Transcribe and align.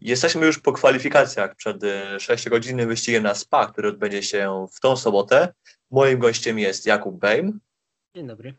Jesteśmy 0.00 0.46
już 0.46 0.58
po 0.58 0.72
kwalifikacjach 0.72 1.54
przed 1.54 1.82
6-godzinnym 2.16 2.82
e, 2.82 2.86
wyścigiem 2.86 3.22
na 3.22 3.34
SPA, 3.34 3.66
który 3.66 3.88
odbędzie 3.88 4.22
się 4.22 4.66
w 4.72 4.80
tą 4.80 4.96
sobotę. 4.96 5.54
Moim 5.90 6.18
gościem 6.18 6.58
jest 6.58 6.86
Jakub 6.86 7.18
Bejm. 7.18 7.60
Dzień 8.16 8.26
dobry. 8.26 8.54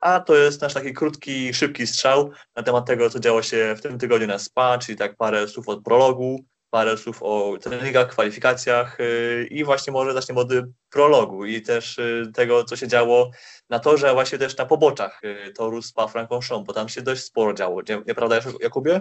A 0.00 0.20
to 0.20 0.36
jest 0.36 0.60
nasz 0.60 0.74
taki 0.74 0.92
krótki, 0.92 1.54
szybki 1.54 1.86
strzał 1.86 2.30
na 2.56 2.62
temat 2.62 2.86
tego, 2.86 3.10
co 3.10 3.20
działo 3.20 3.42
się 3.42 3.74
w 3.78 3.80
tym 3.80 3.98
tygodniu 3.98 4.26
na 4.26 4.38
SPA, 4.38 4.78
czyli 4.78 4.98
tak 4.98 5.16
parę 5.16 5.48
słów 5.48 5.68
od 5.68 5.82
prologu, 5.82 6.44
parę 6.70 6.96
słów 6.96 7.22
o 7.22 7.58
treningach, 7.60 8.08
kwalifikacjach 8.08 8.98
e, 9.00 9.44
i 9.44 9.64
właśnie 9.64 9.92
może 9.92 10.12
zaczniemy 10.12 10.40
od 10.40 10.48
prologu 10.90 11.44
i 11.44 11.62
też 11.62 11.98
e, 11.98 12.32
tego, 12.34 12.64
co 12.64 12.76
się 12.76 12.88
działo 12.88 13.30
na 13.70 13.78
torze, 13.78 14.10
a 14.10 14.14
właśnie 14.14 14.38
też 14.38 14.56
na 14.56 14.66
poboczach 14.66 15.20
toru 15.54 15.82
SPA 15.82 16.08
Francorchamps, 16.08 16.66
bo 16.66 16.72
tam 16.72 16.88
się 16.88 17.02
dość 17.02 17.24
sporo 17.24 17.54
działo. 17.54 17.82
Nieprawda, 18.06 18.40
Jakubie? 18.60 19.00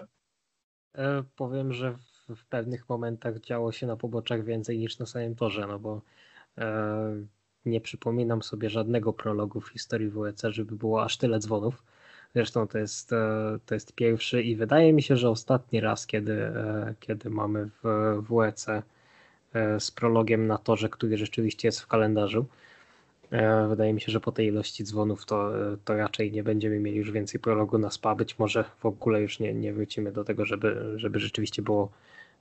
E, 0.97 1.23
powiem, 1.35 1.73
że 1.73 1.95
w, 2.35 2.45
pewnych 2.45 2.89
momentach 2.89 3.39
działo 3.39 3.71
się 3.71 3.87
na 3.87 3.95
poboczach 3.97 4.43
więcej 4.43 4.77
niż 4.79 4.99
na 4.99 5.05
samym 5.05 5.35
torze, 5.35 5.67
no 5.67 5.79
bo 5.79 6.01
e, 6.57 7.15
nie 7.65 7.81
przypominam 7.81 8.43
sobie 8.43 8.69
żadnego 8.69 9.13
prologu 9.13 9.61
w 9.61 9.69
historii 9.69 10.09
WEC, 10.09 10.41
żeby 10.43 10.75
było 10.75 11.03
aż 11.03 11.17
tyle 11.17 11.39
dzwonów. 11.39 11.83
Zresztą 12.35 12.67
to 12.67 12.77
jest, 12.77 13.13
e, 13.13 13.59
to 13.65 13.73
jest 13.73 13.93
pierwszy 13.93 14.43
i 14.43 14.55
wydaje 14.55 14.93
mi 14.93 15.01
się, 15.03 15.17
że 15.17 15.29
ostatni 15.29 15.79
raz, 15.79 16.07
kiedy, 16.07 16.51
kiedy 16.99 17.29
mamy 17.29 17.69
w 17.83 17.83
WEC 18.29 18.65
z 19.79 19.91
prologiem 19.91 20.47
na 20.47 20.57
torze, 20.57 20.89
który 20.89 21.17
rzeczywiście 21.17 21.67
jest 21.67 21.81
w 21.81 21.87
kalendarzu. 21.87 22.45
E, 23.31 23.67
wydaje 23.67 23.93
mi 23.93 24.01
się, 24.01 24.11
że 24.11 24.19
po 24.19 24.31
tej 24.31 24.47
ilości 24.47 24.83
dzwonów 24.83 25.25
to, 25.25 25.71
e, 25.73 25.77
to 25.85 25.95
raczej 25.95 26.31
nie 26.31 26.43
będziemy 26.43 26.79
mieli 26.79 26.97
już 26.97 27.11
więcej 27.11 27.39
prologu 27.39 27.77
na 27.77 27.91
spa. 27.91 28.15
Być 28.15 28.39
może 28.39 28.63
w 28.79 28.85
ogóle 28.85 29.21
już 29.21 29.39
nie, 29.39 29.53
nie 29.53 29.73
wrócimy 29.73 30.11
do 30.11 30.23
tego, 30.23 30.45
żeby, 30.45 30.93
żeby 30.95 31.19
rzeczywiście 31.19 31.61
było, 31.61 31.89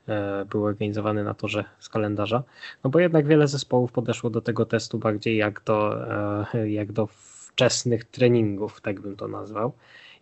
e, 0.08 0.44
było 0.44 0.66
organizowane 0.66 1.24
na 1.24 1.34
torze 1.34 1.64
z 1.78 1.88
kalendarza. 1.88 2.42
No 2.84 2.90
bo 2.90 2.98
jednak 2.98 3.26
wiele 3.26 3.48
zespołów 3.48 3.92
podeszło 3.92 4.30
do 4.30 4.40
tego 4.40 4.66
testu 4.66 4.98
bardziej 4.98 5.36
jak 5.36 5.62
do, 5.64 6.06
jak 6.66 6.92
do 6.92 7.06
wczesnych 7.06 8.04
treningów, 8.04 8.80
tak 8.80 9.00
bym 9.00 9.16
to 9.16 9.28
nazwał. 9.28 9.72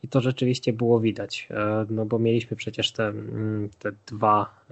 I 0.02 0.08
to 0.08 0.20
rzeczywiście 0.20 0.72
było 0.72 1.00
widać, 1.00 1.48
no 1.90 2.06
bo 2.06 2.18
mieliśmy 2.18 2.56
przecież 2.56 2.92
te, 2.92 3.08
mm, 3.08 3.68
te 3.78 3.92
dwa 4.06 4.64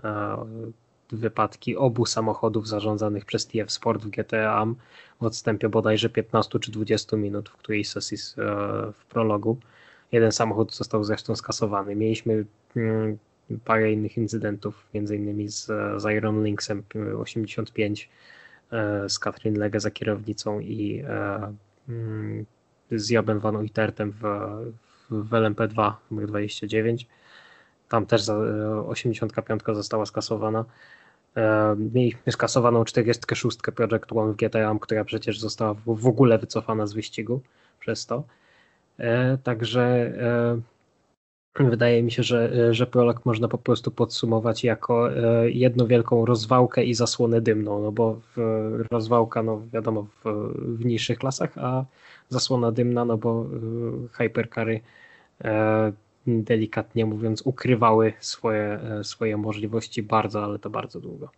wypadki 1.12 1.76
obu 1.76 2.06
samochodów 2.06 2.68
zarządzanych 2.68 3.24
przez 3.24 3.46
TF 3.46 3.72
Sport 3.72 4.02
w 4.02 4.10
GTA 4.10 4.66
w 5.20 5.24
odstępie 5.24 5.68
bodajże 5.68 6.08
15 6.08 6.58
czy 6.58 6.70
20 6.70 7.16
minut 7.16 7.48
w 7.48 7.56
którejś 7.56 7.88
sesji 7.88 8.16
e, 8.16 8.42
w 8.92 9.04
prologu. 9.08 9.56
Jeden 10.12 10.32
samochód 10.32 10.74
został 10.74 11.04
zresztą 11.04 11.36
skasowany. 11.36 11.96
Mieliśmy 11.96 12.44
mm, 12.76 13.18
parę 13.64 13.92
innych 13.92 14.16
incydentów, 14.16 14.86
między 14.94 15.16
innymi 15.16 15.48
z, 15.48 15.66
z 15.96 16.04
Iron 16.16 16.42
Lynxem 16.42 16.82
85, 17.18 18.08
e, 18.72 19.08
z 19.08 19.18
Katrin 19.18 19.58
Lege 19.58 19.80
za 19.80 19.90
kierownicą 19.90 20.60
i 20.60 21.02
e, 21.08 21.54
mm, 21.88 22.46
z 22.92 23.10
Jobem 23.10 23.40
Van 23.40 23.56
Uitertem 23.56 24.12
w, 24.12 24.22
w 25.10 25.30
LMP2 25.30 25.92
numer 26.10 26.26
29. 26.26 27.06
Tam 27.88 28.06
też 28.06 28.28
85 28.86 29.62
została 29.66 30.06
skasowana. 30.06 30.64
E, 31.36 31.76
mieliśmy 31.94 32.32
skasowaną 32.32 32.84
46 32.84 33.58
Project 33.74 34.12
One 34.12 34.32
w 34.32 34.36
GTA, 34.36 34.76
która 34.80 35.04
przecież 35.04 35.40
została 35.40 35.74
w 35.86 36.06
ogóle 36.06 36.38
wycofana 36.38 36.86
z 36.86 36.92
wyścigu 36.92 37.40
przez 37.80 38.06
to. 38.06 38.24
E, 38.98 39.38
także 39.38 39.82
e, 41.58 41.64
wydaje 41.64 42.02
mi 42.02 42.12
się, 42.12 42.22
że, 42.22 42.74
że 42.74 42.86
prolog 42.86 43.26
można 43.26 43.48
po 43.48 43.58
prostu 43.58 43.90
podsumować 43.90 44.64
jako 44.64 45.10
jedną 45.44 45.86
wielką 45.86 46.26
rozwałkę 46.26 46.84
i 46.84 46.94
zasłonę 46.94 47.40
dymną, 47.40 47.82
no 47.82 47.92
bo 47.92 48.20
rozwałka, 48.90 49.42
no 49.42 49.62
wiadomo, 49.72 50.02
w, 50.02 50.52
w 50.58 50.84
niższych 50.84 51.18
klasach, 51.18 51.58
a 51.58 51.84
zasłona 52.28 52.72
dymna, 52.72 53.04
no 53.04 53.18
bo 53.18 53.46
hypercary 54.12 54.80
delikatnie 56.26 57.06
mówiąc, 57.06 57.42
ukrywały 57.44 58.12
swoje, 58.20 58.80
e, 59.00 59.04
swoje 59.04 59.36
możliwości 59.36 60.02
bardzo, 60.02 60.44
ale 60.44 60.58
to 60.58 60.70
bardzo 60.70 61.00
długo. 61.00 61.30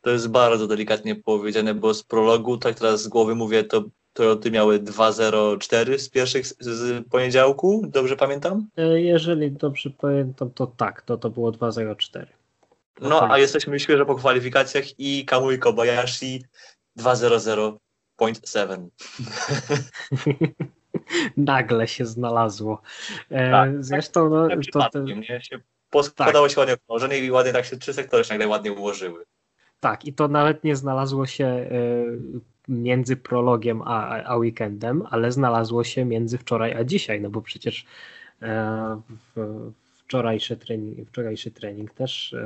To 0.00 0.10
jest 0.10 0.28
bardzo 0.28 0.66
delikatnie 0.66 1.14
powiedziane, 1.14 1.74
bo 1.74 1.94
z 1.94 2.02
prologu, 2.02 2.56
tak 2.58 2.74
teraz 2.74 3.02
z 3.02 3.08
głowy 3.08 3.34
mówię, 3.34 3.64
to 3.64 3.84
Toyoty 4.16 4.50
miały 4.50 4.78
2.04 4.78 5.98
z 5.98 6.08
pierwszych 6.08 6.46
z 6.46 7.06
poniedziałku, 7.08 7.86
dobrze 7.88 8.16
pamiętam? 8.16 8.68
E, 8.76 9.00
jeżeli 9.00 9.50
dobrze 9.50 9.90
pamiętam, 9.90 10.50
to 10.50 10.66
tak, 10.66 11.02
to 11.02 11.16
to 11.16 11.30
było 11.30 11.52
2.04. 11.52 12.26
No, 13.00 13.32
a 13.32 13.38
jesteśmy 13.38 13.80
świeżo 13.80 14.06
po 14.06 14.14
kwalifikacjach 14.14 14.84
i 14.98 15.24
Kamui 15.24 15.58
Kobayashi 15.58 16.44
2.00.7. 16.98 18.88
nagle 21.36 21.88
się 21.88 22.06
znalazło. 22.06 22.82
E, 23.30 23.50
tak, 23.50 23.84
zresztą 23.84 24.30
no, 24.30 24.48
tak, 24.48 24.58
to, 24.72 24.90
to... 24.90 25.00
Nie? 25.02 25.40
Się 25.42 25.60
poskładało 25.90 26.46
tak. 26.46 26.54
się 26.54 26.60
ładnie 26.60 26.76
ułożenie 26.88 27.18
i 27.18 27.30
ładnie 27.30 27.52
tak 27.52 27.64
się 27.64 27.76
trzy 27.76 27.92
sektory 27.92 28.24
się 28.24 28.34
nagle 28.34 28.48
ładnie 28.48 28.72
ułożyły. 28.72 29.24
Tak, 29.80 30.04
i 30.04 30.12
to 30.12 30.28
nawet 30.28 30.64
nie 30.64 30.76
znalazło 30.76 31.26
się 31.26 31.44
e, 31.44 31.68
między 32.68 33.16
prologiem 33.16 33.82
a, 33.82 34.22
a 34.24 34.36
weekendem, 34.36 35.02
ale 35.10 35.32
znalazło 35.32 35.84
się 35.84 36.04
między 36.04 36.38
wczoraj 36.38 36.72
a 36.72 36.84
dzisiaj, 36.84 37.20
no 37.20 37.30
bo 37.30 37.42
przecież 37.42 37.86
e, 38.42 39.00
wczorajszy 39.94 40.56
trening, 40.56 41.08
wczorajszy 41.08 41.50
trening 41.50 41.94
też 41.94 42.36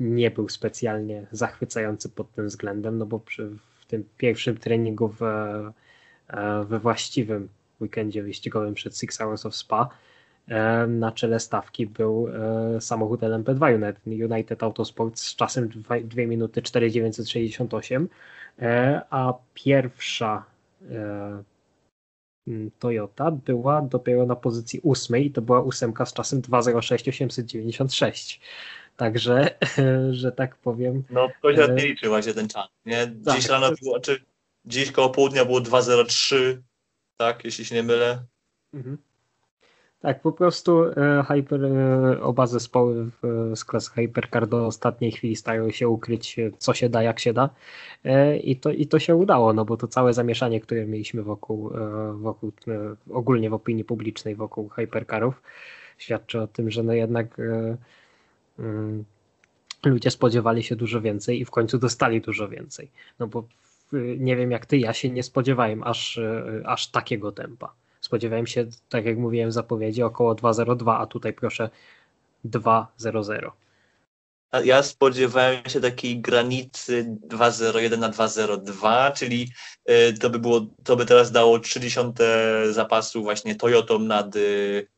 nie 0.00 0.30
był 0.30 0.48
specjalnie 0.48 1.26
zachwycający 1.32 2.08
pod 2.08 2.32
tym 2.32 2.46
względem, 2.46 2.98
no 2.98 3.06
bo 3.06 3.20
przy, 3.20 3.50
w 3.80 3.86
tym 3.86 4.04
pierwszym 4.18 4.56
treningu 4.56 5.08
w 5.08 5.22
we 6.64 6.78
właściwym 6.78 7.48
weekendzie 7.80 8.22
wyścigowym 8.22 8.74
przed 8.74 8.98
Six 8.98 9.18
Hours 9.18 9.46
of 9.46 9.56
Spa 9.56 9.88
e, 10.48 10.86
na 10.86 11.12
czele 11.12 11.40
stawki 11.40 11.86
był 11.86 12.28
e, 12.28 12.80
samochód 12.80 13.20
LMP2 13.20 13.74
United, 13.74 14.32
United 14.32 14.62
Autosport 14.62 15.18
z 15.18 15.36
czasem 15.36 15.68
2, 15.68 16.00
2 16.00 16.22
minuty 16.22 16.62
4,968, 16.62 18.08
a 19.10 19.34
pierwsza 19.54 20.44
Toyota 22.78 23.30
była 23.30 23.82
dopiero 23.82 24.26
na 24.26 24.36
pozycji 24.36 24.80
ósmej 24.82 25.26
i 25.26 25.30
to 25.30 25.42
była 25.42 25.60
ósemka 25.60 26.06
z 26.06 26.12
czasem 26.12 26.42
2.06.896. 26.42 28.40
Także, 28.96 29.50
że 30.20 30.32
tak 30.32 30.56
powiem. 30.56 31.04
No, 31.10 31.28
to 31.42 31.56
się 31.56 31.68
nie 31.74 31.86
liczy 31.86 32.08
właśnie 32.08 32.34
ten 32.34 32.48
czas. 32.48 32.66
Nie? 32.86 33.06
Dziś 33.34 33.46
tak, 33.46 33.50
rano 33.50 33.70
było, 33.82 34.00
czy 34.00 34.20
Dziś 34.66 34.92
koło 34.92 35.10
południa 35.10 35.44
było 35.44 35.60
2.03, 35.60 36.56
tak, 37.16 37.44
jeśli 37.44 37.64
się 37.64 37.74
nie 37.74 37.82
mylę. 37.82 38.24
Mhm. 38.74 38.98
Tak, 40.00 40.20
po 40.20 40.32
prostu 40.32 40.84
e, 40.84 41.24
hyper, 41.28 41.64
e, 41.64 42.22
oba 42.22 42.46
zespoły 42.46 43.10
w, 43.22 43.52
z 43.54 43.64
klasy 43.64 43.90
Hypercar 43.90 44.46
do 44.46 44.66
ostatniej 44.66 45.12
chwili 45.12 45.36
starają 45.36 45.70
się 45.70 45.88
ukryć, 45.88 46.38
e, 46.38 46.50
co 46.58 46.74
się 46.74 46.88
da, 46.88 47.02
jak 47.02 47.20
się 47.20 47.32
da. 47.32 47.50
E, 48.04 48.36
I, 48.36 48.56
to, 48.56 48.70
I 48.70 48.86
to 48.86 48.98
się 48.98 49.16
udało, 49.16 49.52
no 49.52 49.64
bo 49.64 49.76
to 49.76 49.88
całe 49.88 50.12
zamieszanie, 50.12 50.60
które 50.60 50.86
mieliśmy 50.86 51.22
wokół, 51.22 51.70
e, 51.76 52.12
wokół 52.12 52.52
e, 52.68 52.96
ogólnie 53.10 53.50
w 53.50 53.54
opinii 53.54 53.84
publicznej 53.84 54.34
wokół 54.34 54.68
Hypercarów, 54.68 55.42
świadczy 55.98 56.40
o 56.40 56.46
tym, 56.46 56.70
że 56.70 56.82
no 56.82 56.92
jednak 56.92 57.36
mm, 58.58 59.04
ludzie 59.84 60.10
spodziewali 60.10 60.62
się 60.62 60.76
dużo 60.76 61.00
więcej 61.00 61.40
i 61.40 61.44
w 61.44 61.50
końcu 61.50 61.78
dostali 61.78 62.20
dużo 62.20 62.48
więcej. 62.48 62.90
No 63.18 63.26
bo 63.26 63.48
nie 64.18 64.36
wiem 64.36 64.50
jak 64.50 64.66
ty, 64.66 64.78
ja 64.78 64.92
się 64.92 65.10
nie 65.10 65.22
spodziewałem 65.22 65.82
aż, 65.82 66.18
e, 66.18 66.62
aż 66.66 66.90
takiego 66.90 67.32
tempa. 67.32 67.74
Spodziewałem 68.00 68.46
się, 68.46 68.66
tak 68.88 69.04
jak 69.04 69.18
mówiłem 69.18 69.52
zapowiedzi, 69.52 70.02
około 70.02 70.34
2.02, 70.34 70.96
a 71.00 71.06
tutaj 71.06 71.32
proszę 71.32 71.70
2.00. 72.44 73.50
Ja 74.64 74.82
spodziewałem 74.82 75.64
się 75.68 75.80
takiej 75.80 76.20
granicy 76.20 77.16
2.01 77.28 77.98
na 77.98 78.10
2.02, 78.10 79.12
czyli 79.12 79.48
e, 79.84 80.12
to 80.12 80.30
by 80.30 80.38
było, 80.38 80.66
to 80.84 80.96
by 80.96 81.06
teraz 81.06 81.32
dało 81.32 81.58
30 81.58 82.00
zapasu 82.70 83.22
właśnie 83.22 83.54
Toyotą 83.54 83.98
nad, 83.98 84.36
e, 84.36 84.40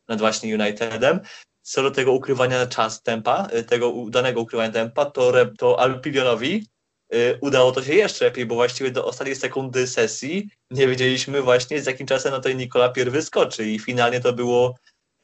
nad 0.09 0.19
właśnie 0.19 0.55
Unitedem. 0.55 1.21
Co 1.63 1.83
do 1.83 1.91
tego 1.91 2.13
ukrywania 2.13 2.67
czas 2.67 3.03
tempa, 3.03 3.49
tego 3.67 3.91
udanego 3.91 4.41
ukrywania 4.41 4.73
tempa, 4.73 5.05
to, 5.05 5.33
to 5.59 5.81
Alpilionowi 5.81 6.67
udało 7.41 7.73
to 7.73 7.83
się 7.83 7.95
jeszcze 7.95 8.25
lepiej, 8.25 8.47
bo 8.47 8.55
właściwie 8.55 8.91
do 8.91 9.05
ostatniej 9.05 9.37
sekundy 9.37 9.87
sesji 9.87 10.51
nie 10.71 10.89
wiedzieliśmy 10.89 11.43
właśnie 11.43 11.83
z 11.83 11.87
jakim 11.87 12.07
czasem 12.07 12.33
na 12.33 12.41
tej 12.41 12.57
Nikola 12.57 12.89
pierwszy 12.89 13.23
skoczy 13.23 13.67
i 13.67 13.79
finalnie 13.79 14.21
to 14.21 14.33
było 14.33 14.75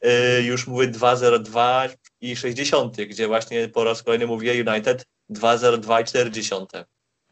y, 0.05 0.09
już 0.43 0.67
mówię 0.67 0.87
2.02 0.87 1.89
i 2.21 2.35
60, 2.35 2.97
gdzie 3.01 3.27
właśnie 3.27 3.69
po 3.69 3.83
raz 3.83 4.03
kolejny 4.03 4.27
mówię 4.27 4.63
United 4.67 5.05
2.02 5.29 6.01
i 6.01 6.05
40. 6.05 6.55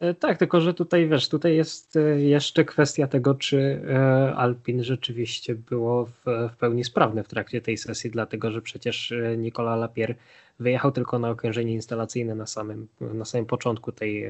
E, 0.00 0.14
tak, 0.14 0.38
tylko 0.38 0.60
że 0.60 0.74
tutaj 0.74 1.08
wiesz, 1.08 1.28
tutaj 1.28 1.56
jest 1.56 1.96
e, 1.96 2.20
jeszcze 2.20 2.64
kwestia 2.64 3.06
tego, 3.06 3.34
czy 3.34 3.82
e, 3.88 4.34
Alpin 4.34 4.84
rzeczywiście 4.84 5.54
było 5.54 6.06
w, 6.06 6.24
w 6.52 6.56
pełni 6.56 6.84
sprawne 6.84 7.24
w 7.24 7.28
trakcie 7.28 7.60
tej 7.60 7.76
sesji, 7.76 8.10
dlatego 8.10 8.50
że 8.50 8.62
przecież 8.62 9.14
Nicolas 9.36 9.80
Lapierre 9.80 10.14
wyjechał 10.60 10.92
tylko 10.92 11.18
na 11.18 11.30
okrężenie 11.30 11.72
instalacyjne 11.72 12.34
na 12.34 12.46
samym, 12.46 12.88
na 13.00 13.24
samym 13.24 13.46
początku 13.46 13.92
tej, 13.92 14.24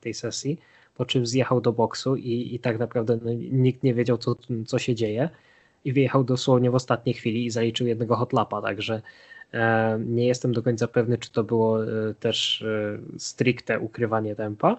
tej 0.00 0.14
sesji, 0.14 0.58
po 0.94 1.04
czym 1.04 1.26
zjechał 1.26 1.60
do 1.60 1.72
boksu 1.72 2.16
i, 2.16 2.54
i 2.54 2.58
tak 2.58 2.78
naprawdę 2.78 3.18
no, 3.22 3.30
nikt 3.50 3.82
nie 3.82 3.94
wiedział, 3.94 4.18
co, 4.18 4.36
co 4.66 4.78
się 4.78 4.94
dzieje 4.94 5.28
i 5.84 5.92
wyjechał 5.92 6.24
dosłownie 6.24 6.70
w 6.70 6.74
ostatniej 6.74 7.14
chwili 7.14 7.46
i 7.46 7.50
zaliczył 7.50 7.86
jednego 7.86 8.16
hotlapa, 8.16 8.62
także 8.62 9.02
nie 9.98 10.26
jestem 10.26 10.52
do 10.52 10.62
końca 10.62 10.88
pewny, 10.88 11.18
czy 11.18 11.32
to 11.32 11.44
było 11.44 11.78
też 12.20 12.64
stricte 13.18 13.80
ukrywanie 13.80 14.36
tempa, 14.36 14.76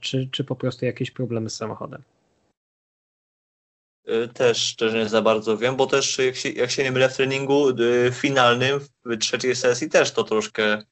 czy, 0.00 0.28
czy 0.32 0.44
po 0.44 0.56
prostu 0.56 0.84
jakieś 0.84 1.10
problemy 1.10 1.50
z 1.50 1.56
samochodem? 1.56 2.02
E, 4.06 4.28
też 4.28 4.58
szczerze 4.58 4.98
nie 4.98 5.08
za 5.08 5.22
bardzo 5.22 5.56
wiem, 5.56 5.76
bo 5.76 5.86
też 5.86 6.18
jak 6.18 6.36
się, 6.36 6.48
jak 6.48 6.70
się 6.70 6.84
nie 6.84 6.92
mylę 6.92 7.08
w 7.08 7.16
treningu 7.16 7.68
e, 7.68 7.74
finalnym 8.12 8.80
w 9.04 9.18
trzeciej 9.18 9.56
sesji 9.56 9.88
też 9.88 10.12
to 10.12 10.24
troszkę 10.24 10.82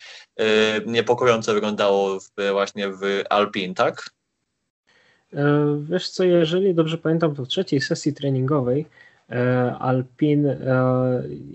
niepokojąco 0.86 1.54
wyglądało 1.54 2.20
w, 2.20 2.30
właśnie 2.52 2.88
w 2.88 3.02
Alpine, 3.30 3.74
tak? 3.74 4.10
Wiesz 5.80 6.08
co, 6.08 6.24
jeżeli 6.24 6.74
dobrze 6.74 6.98
pamiętam, 6.98 7.34
to 7.34 7.44
w 7.44 7.48
trzeciej 7.48 7.80
sesji 7.80 8.12
treningowej 8.12 8.86
Alpin 9.78 10.56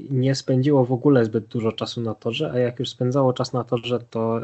nie 0.10 0.36
spędziło 0.36 0.86
w 0.86 0.92
ogóle 0.92 1.26
zbyt 1.26 1.46
dużo 1.46 1.72
czasu 1.72 2.02
na 2.02 2.16
torze, 2.16 2.52
a 2.52 2.60
jak 2.60 2.80
już 2.80 2.90
spędzało 2.90 3.34
czas 3.34 3.54
na 3.54 3.64
torze, 3.64 4.00
to 4.10 4.42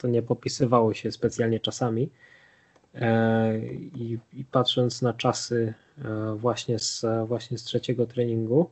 to 0.00 0.08
nie 0.08 0.22
popisywało 0.22 0.94
się 0.94 1.12
specjalnie 1.12 1.60
czasami. 1.60 2.10
E, 2.94 3.58
I, 3.94 4.18
I, 4.32 4.44
patrząc 4.44 5.02
na 5.02 5.14
czasy 5.14 5.74
e, 6.04 6.34
właśnie 6.36 6.78
z, 6.78 7.06
właśnie 7.26 7.58
z 7.58 7.64
trzeciego 7.64 8.06
treningu, 8.06 8.70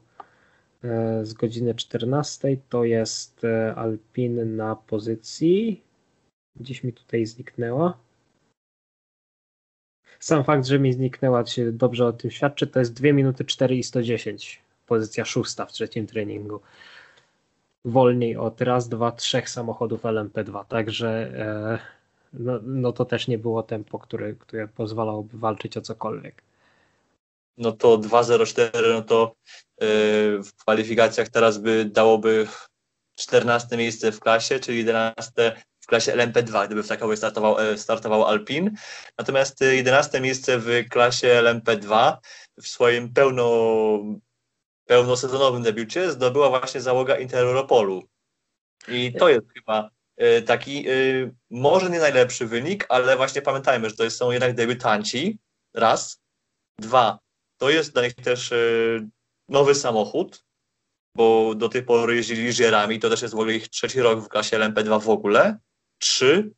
e, 0.84 1.25
z 1.25 1.34
godziny 1.34 1.75
14, 1.75 2.56
to 2.69 2.84
jest 2.84 3.46
Alpin 3.76 4.56
na 4.56 4.76
pozycji. 4.76 5.82
Gdzieś 6.56 6.84
mi 6.84 6.92
tutaj 6.92 7.26
zniknęła. 7.26 7.98
Sam 10.20 10.44
fakt, 10.44 10.66
że 10.66 10.78
mi 10.78 10.92
zniknęła, 10.92 11.46
się 11.46 11.72
dobrze 11.72 12.06
o 12.06 12.12
tym 12.12 12.30
świadczy, 12.30 12.66
to 12.66 12.78
jest 12.78 12.92
2 12.92 13.12
minuty 13.12 13.44
4 13.44 13.76
i 13.76 13.82
110. 13.82 14.62
Pozycja 14.86 15.25
szósta 15.25 15.66
w 15.66 15.72
trzecim 15.72 16.06
treningu 16.06 16.60
wolniej 17.90 18.37
od 18.37 18.61
raz, 18.61 18.88
dwa, 18.88 19.12
trzech 19.12 19.50
samochodów 19.50 20.02
LMP2, 20.02 20.64
także 20.64 21.08
e, 21.08 21.79
no, 22.32 22.61
no 22.62 22.93
to 22.93 23.05
też 23.05 23.29
nie 23.29 23.38
było 23.38 23.62
tempo, 23.62 23.99
które, 23.99 24.32
które 24.32 24.69
pozwalałoby 24.69 25.38
walczyć 25.38 25.76
o 25.76 25.81
cokolwiek. 25.81 26.43
No 27.56 27.73
to 27.73 27.99
2.04, 27.99 28.70
no 28.93 29.02
to 29.02 29.35
yy, 29.81 29.87
w 30.43 30.55
kwalifikacjach 30.56 31.29
teraz 31.29 31.58
by 31.58 31.85
dałoby 31.85 32.46
14 33.14 33.76
miejsce 33.76 34.12
w 34.12 34.20
klasie, 34.20 34.61
czyli 34.61 34.79
11 34.79 35.62
w 35.81 35.87
klasie 35.87 36.12
LMP2, 36.12 36.67
gdyby 36.67 36.82
w 36.82 36.88
takowej 36.88 37.17
startował, 37.17 37.58
e, 37.58 37.79
startował 37.79 38.25
Alpin. 38.25 38.76
Natomiast 39.19 39.61
11 39.61 40.20
miejsce 40.20 40.58
w 40.58 40.88
klasie 40.90 41.29
LMP2 41.29 42.17
w 42.62 42.69
swoim 42.69 43.12
pełno 43.12 43.44
pełnosezonowym 44.88 45.62
debiucie 45.62 46.12
zdobyła 46.12 46.49
właśnie 46.49 46.81
załoga 46.81 47.19
Interopolu. 47.19 48.08
I 48.88 49.12
to 49.12 49.29
jest 49.29 49.46
chyba 49.55 49.90
y, 50.23 50.43
taki 50.43 50.90
y, 50.90 51.35
może 51.50 51.90
nie 51.90 51.99
najlepszy 51.99 52.46
wynik, 52.46 52.87
ale 52.88 53.17
właśnie 53.17 53.43
pamiętajmy, 53.43 53.90
że 53.90 53.96
to 53.96 54.11
są 54.11 54.31
jednak 54.31 54.55
debiutanci. 54.55 55.38
Raz. 55.75 56.20
Dwa. 56.79 57.19
To 57.58 57.70
jest 57.70 57.93
dla 57.93 58.02
nich 58.02 58.14
też 58.14 58.52
y, 58.52 59.08
nowy 59.49 59.75
samochód, 59.75 60.44
bo 61.14 61.55
do 61.55 61.69
tej 61.69 61.82
pory 61.82 62.17
jeździli 62.17 62.52
żierami, 62.52 62.99
to 62.99 63.11
też 63.11 63.23
jest 63.23 63.35
w 63.35 63.38
ogóle 63.38 63.55
ich 63.55 63.69
trzeci 63.69 64.00
rok 64.00 64.20
w 64.20 64.29
klasie 64.29 64.58
LMP2 64.58 65.02
w 65.02 65.08
ogóle. 65.08 65.58
Trzy. 65.99 66.50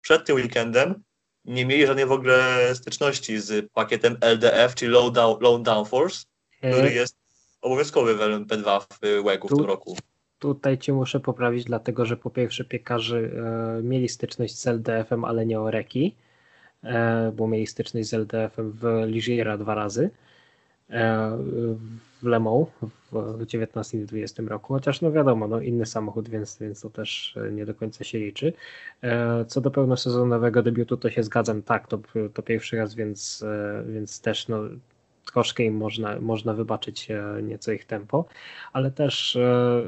Przed 0.00 0.26
tym 0.26 0.36
weekendem 0.36 1.02
nie 1.44 1.66
mieli 1.66 1.86
żadnej 1.86 2.06
w 2.06 2.12
ogóle 2.12 2.74
styczności 2.74 3.40
z 3.40 3.72
pakietem 3.72 4.16
LDF, 4.20 4.74
czyli 4.74 4.90
Low, 4.90 5.12
Down, 5.12 5.40
low 5.40 5.62
Downforce, 5.62 6.24
który 6.58 6.92
jest 6.92 7.23
obowiązkowy 7.64 8.14
w 8.14 8.18
LMP2 8.18 8.80
w 8.80 9.24
WEG-u 9.24 9.48
w 9.48 9.56
tym 9.56 9.66
roku. 9.66 9.96
Tutaj 10.38 10.78
cię 10.78 10.92
muszę 10.92 11.20
poprawić, 11.20 11.64
dlatego 11.64 12.04
że 12.04 12.16
po 12.16 12.30
pierwsze 12.30 12.64
piekarze 12.64 13.18
e, 13.18 13.82
mieli 13.82 14.08
styczność 14.08 14.58
z 14.58 14.66
LDF-em, 14.66 15.24
ale 15.24 15.46
nie 15.46 15.60
Oreki, 15.60 16.14
e, 16.82 17.32
bo 17.36 17.48
mieli 17.48 17.66
styczność 17.66 18.08
z 18.08 18.14
LDF-em 18.14 18.72
w 18.72 19.02
Ligiera 19.06 19.58
dwa 19.58 19.74
razy 19.74 20.10
e, 20.90 21.38
w 22.22 22.26
Le 22.26 22.40
Mans 22.40 22.68
w 23.12 23.46
19 23.46 23.98
i 23.98 24.04
20 24.04 24.42
roku, 24.42 24.74
chociaż 24.74 25.00
no 25.00 25.12
wiadomo, 25.12 25.48
no 25.48 25.60
inny 25.60 25.86
samochód, 25.86 26.28
więc, 26.28 26.58
więc 26.58 26.80
to 26.80 26.90
też 26.90 27.38
nie 27.52 27.66
do 27.66 27.74
końca 27.74 28.04
się 28.04 28.18
liczy. 28.18 28.52
E, 29.02 29.44
co 29.44 29.60
do 29.60 29.70
pełnosezonowego 29.70 30.62
debiutu, 30.62 30.96
to 30.96 31.10
się 31.10 31.22
zgadzam, 31.22 31.62
tak, 31.62 31.88
to, 31.88 31.98
to 32.34 32.42
pierwszy 32.42 32.76
raz, 32.76 32.94
więc, 32.94 33.42
e, 33.42 33.84
więc 33.88 34.20
też 34.20 34.48
no, 34.48 34.58
troszkę 35.24 35.62
im 35.62 35.76
można, 35.76 36.20
można 36.20 36.54
wybaczyć 36.54 37.10
e, 37.10 37.42
nieco 37.42 37.72
ich 37.72 37.84
tempo, 37.84 38.24
ale 38.72 38.90
też 38.90 39.36
e, 39.36 39.82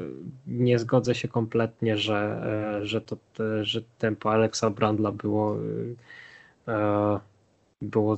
nie 0.47 0.79
zgodzę 0.79 1.15
się 1.15 1.27
kompletnie, 1.27 1.97
że, 1.97 2.41
e, 2.81 2.85
że, 2.85 3.01
to, 3.01 3.17
że 3.61 3.81
tempo 3.97 4.31
Alexa 4.31 4.69
Brandla 4.69 5.11
było 5.11 5.57
było 7.81 8.17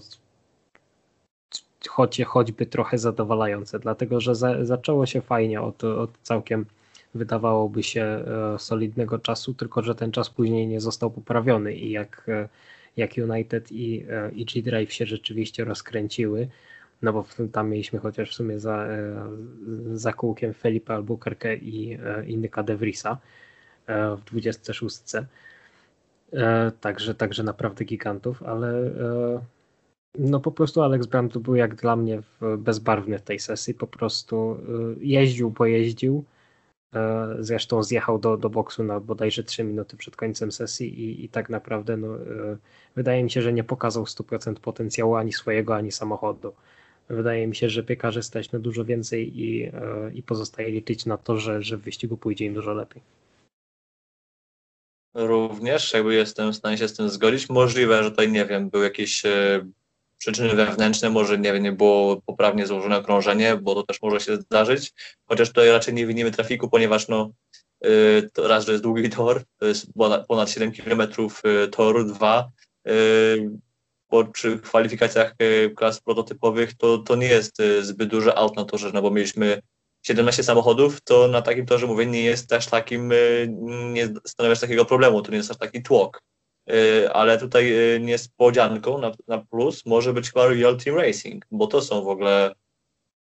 choć, 1.89 2.21
choćby 2.25 2.66
trochę 2.66 2.98
zadowalające, 2.98 3.80
dlatego 3.80 4.22
że 4.22 4.36
za, 4.36 4.65
zaczęło 4.65 5.06
się 5.06 5.22
fajnie 5.22 5.62
od, 5.62 5.83
od 5.83 6.18
całkiem 6.24 6.65
wydawałoby 7.13 7.83
się 7.83 8.25
solidnego 8.57 9.19
czasu, 9.19 9.54
tylko 9.54 9.83
że 9.83 9.95
ten 9.95 10.12
czas 10.12 10.30
później 10.30 10.68
nie 10.68 10.81
został 10.81 11.12
poprawiony 11.12 11.74
i 11.74 11.92
jak, 11.92 12.27
jak 12.98 13.12
United 13.30 13.72
i, 13.72 14.06
i 14.33 14.45
G-Drive 14.45 14.94
się 14.94 15.06
rzeczywiście 15.06 15.65
rozkręciły, 15.65 16.50
no 17.01 17.13
bo 17.13 17.25
tam 17.51 17.69
mieliśmy 17.69 18.00
chociaż 18.00 18.31
w 18.31 18.34
sumie 18.34 18.60
za, 18.60 18.86
e, 18.86 19.30
za 19.94 20.13
kółkiem 20.13 20.54
Felipe 20.54 20.94
Albuquerque 20.94 21.56
i, 21.56 21.98
e, 22.06 22.25
i 22.25 22.38
Nyka 22.38 22.63
De 22.63 22.75
Vriesa 22.75 23.18
e, 23.88 24.16
w 24.16 24.24
26. 24.24 25.01
Także, 26.81 27.16
także 27.16 27.44
naprawdę 27.44 27.86
gigantów, 27.86 28.44
ale 28.44 28.92
no 30.18 30.40
po 30.40 30.51
prostu 30.51 30.81
Alex 30.81 31.07
Brand 31.07 31.38
był 31.38 31.56
jak 31.56 31.75
dla 31.75 31.96
mnie 31.96 32.22
bezbarwny 32.57 33.19
w 33.19 33.22
tej 33.22 33.40
sesji, 33.40 33.74
po 33.74 33.88
prostu 33.88 34.57
jeździł, 35.00 35.51
bo 35.51 35.66
jeździł, 35.66 36.24
zresztą 37.40 37.84
zjechał 37.84 38.20
do, 38.20 38.38
do 38.38 38.50
boksu 38.50 38.84
na 38.84 39.00
bodajże 39.00 39.44
3 39.44 39.63
minuty 39.63 39.98
przed 39.98 40.15
końcem 40.15 40.51
sesji 40.51 41.01
i, 41.01 41.25
i 41.25 41.29
tak 41.29 41.50
naprawdę 41.50 41.98
no, 41.98 42.08
wydaje 42.96 43.24
mi 43.24 43.32
się, 43.32 43.41
że 43.41 43.53
nie 43.53 43.63
pokazał 43.63 44.03
100% 44.03 44.53
potencjału 44.53 45.15
ani 45.15 45.34
swojego, 45.34 45.75
ani 45.75 45.91
samochodu. 45.91 46.53
Wydaje 47.10 47.48
mi 47.48 47.56
się, 47.56 47.70
że 47.70 47.84
piekarze 47.84 48.24
stać 48.24 48.51
na 48.51 48.60
dużo 48.60 48.86
więcej 48.86 49.39
i, 49.39 49.63
e, 49.63 50.12
i 50.13 50.24
pozostaje 50.24 50.72
liczyć 50.72 51.06
na 51.06 51.18
to, 51.18 51.38
że, 51.38 51.62
że 51.63 51.78
w 51.78 51.82
wyścigu 51.82 52.18
pójdzie 52.18 52.46
im 52.46 52.54
dużo 52.54 52.74
lepiej. 52.74 53.01
Również 55.13 55.94
jakby 55.94 56.16
jestem 56.16 56.51
w 56.51 56.56
stanie 56.56 56.78
się 56.78 56.88
z 56.88 56.94
tym 56.94 57.10
zgodzić. 57.10 57.50
Możliwe, 57.50 58.04
że 58.04 58.10
tutaj, 58.10 58.32
nie 58.32 58.46
wiem, 58.46 58.70
były 58.70 58.84
jakieś 58.84 59.25
e, 59.25 59.66
przyczyny 60.18 60.56
wewnętrzne, 60.56 61.10
może 61.10 61.38
nie, 61.38 61.54
wiem, 61.54 61.63
nie 61.63 61.72
było 61.72 62.22
poprawnie 62.22 62.68
złożone 62.68 62.98
okrążenie, 62.98 63.56
bo 63.56 63.75
to 63.75 63.84
też 63.84 64.01
może 64.01 64.20
się 64.20 64.36
zdarzyć. 64.36 64.94
Chociaż 65.25 65.48
tutaj 65.48 65.70
raczej 65.70 65.94
nie 65.94 66.08
winimy 66.08 66.32
trafiku, 66.32 66.70
ponieważ 66.70 67.08
no, 67.08 67.32
e, 67.82 67.89
to 68.34 68.48
raz, 68.48 68.66
że 68.66 68.72
jest 68.72 68.84
długi 68.84 69.10
tor, 69.10 69.44
to 69.58 69.66
jest 69.66 69.94
ponad, 69.94 70.28
ponad 70.28 70.50
7 70.50 70.72
km 70.72 71.01
toru, 71.72 72.04
dwa 72.04 72.51
bo 74.10 74.25
przy 74.25 74.60
kwalifikacjach 74.60 75.36
e, 75.39 75.70
klas 75.70 76.01
prototypowych 76.01 76.78
to, 76.78 76.98
to 76.98 77.16
nie 77.16 77.28
jest 77.28 77.60
e, 77.60 77.84
zbyt 77.84 78.10
duży 78.10 78.36
aut 78.36 78.56
na 78.56 78.66
torze, 78.66 78.92
no 78.94 79.01
bo 79.01 79.12
mieliśmy 79.12 79.62
17 80.04 80.44
samochodów, 80.44 81.01
to 81.01 81.28
na 81.28 81.42
takim 81.42 81.66
torze, 81.66 81.88
mówię, 81.88 82.06
nie 82.06 82.24
jest 82.24 82.50
też 82.50 82.68
takim, 82.68 83.12
e, 83.12 83.16
nie 83.92 84.13
stanowisz 84.25 84.60
takiego 84.60 84.86
problemu, 84.86 85.22
to 85.22 85.32
nie 85.32 85.38
jest 85.38 85.51
aż 85.51 85.58
taki 85.58 85.84
tłok. 85.84 86.22
Ale 87.13 87.38
tutaj 87.38 87.74
niespodzianką 88.01 88.98
na, 88.98 89.12
na 89.28 89.38
plus 89.38 89.86
może 89.86 90.13
być 90.13 90.32
chyba 90.32 90.48
Real 90.48 90.78
Team 90.78 90.98
Racing, 90.98 91.46
bo 91.51 91.68
to 91.68 91.82
są 91.82 92.04
w 92.04 92.08
ogóle, 92.08 92.54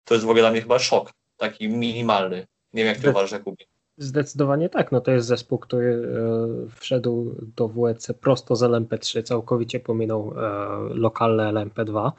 to 0.03 0.13
jest 0.13 0.25
w 0.25 0.29
ogóle 0.29 0.41
dla 0.41 0.51
mnie 0.51 0.61
chyba 0.61 0.79
szok, 0.79 1.13
taki 1.37 1.69
minimalny. 1.69 2.47
Nie 2.73 2.83
wiem, 2.83 2.87
jak 2.93 2.97
ty 3.03 3.09
uważasz, 3.09 3.31
Jakubie. 3.31 3.65
Zdecydowanie 3.99 4.69
tak. 4.69 4.91
No 4.91 5.01
to 5.01 5.11
jest 5.11 5.27
zespół, 5.27 5.57
który 5.57 5.87
e, 5.87 6.69
wszedł 6.79 7.35
do 7.55 7.67
WEC 7.67 8.07
prosto 8.21 8.55
z 8.55 8.61
LMP3, 8.61 9.23
całkowicie 9.23 9.79
pominął 9.79 10.33
e, 10.37 10.49
lokalne 10.93 11.43
LMP2. 11.43 12.11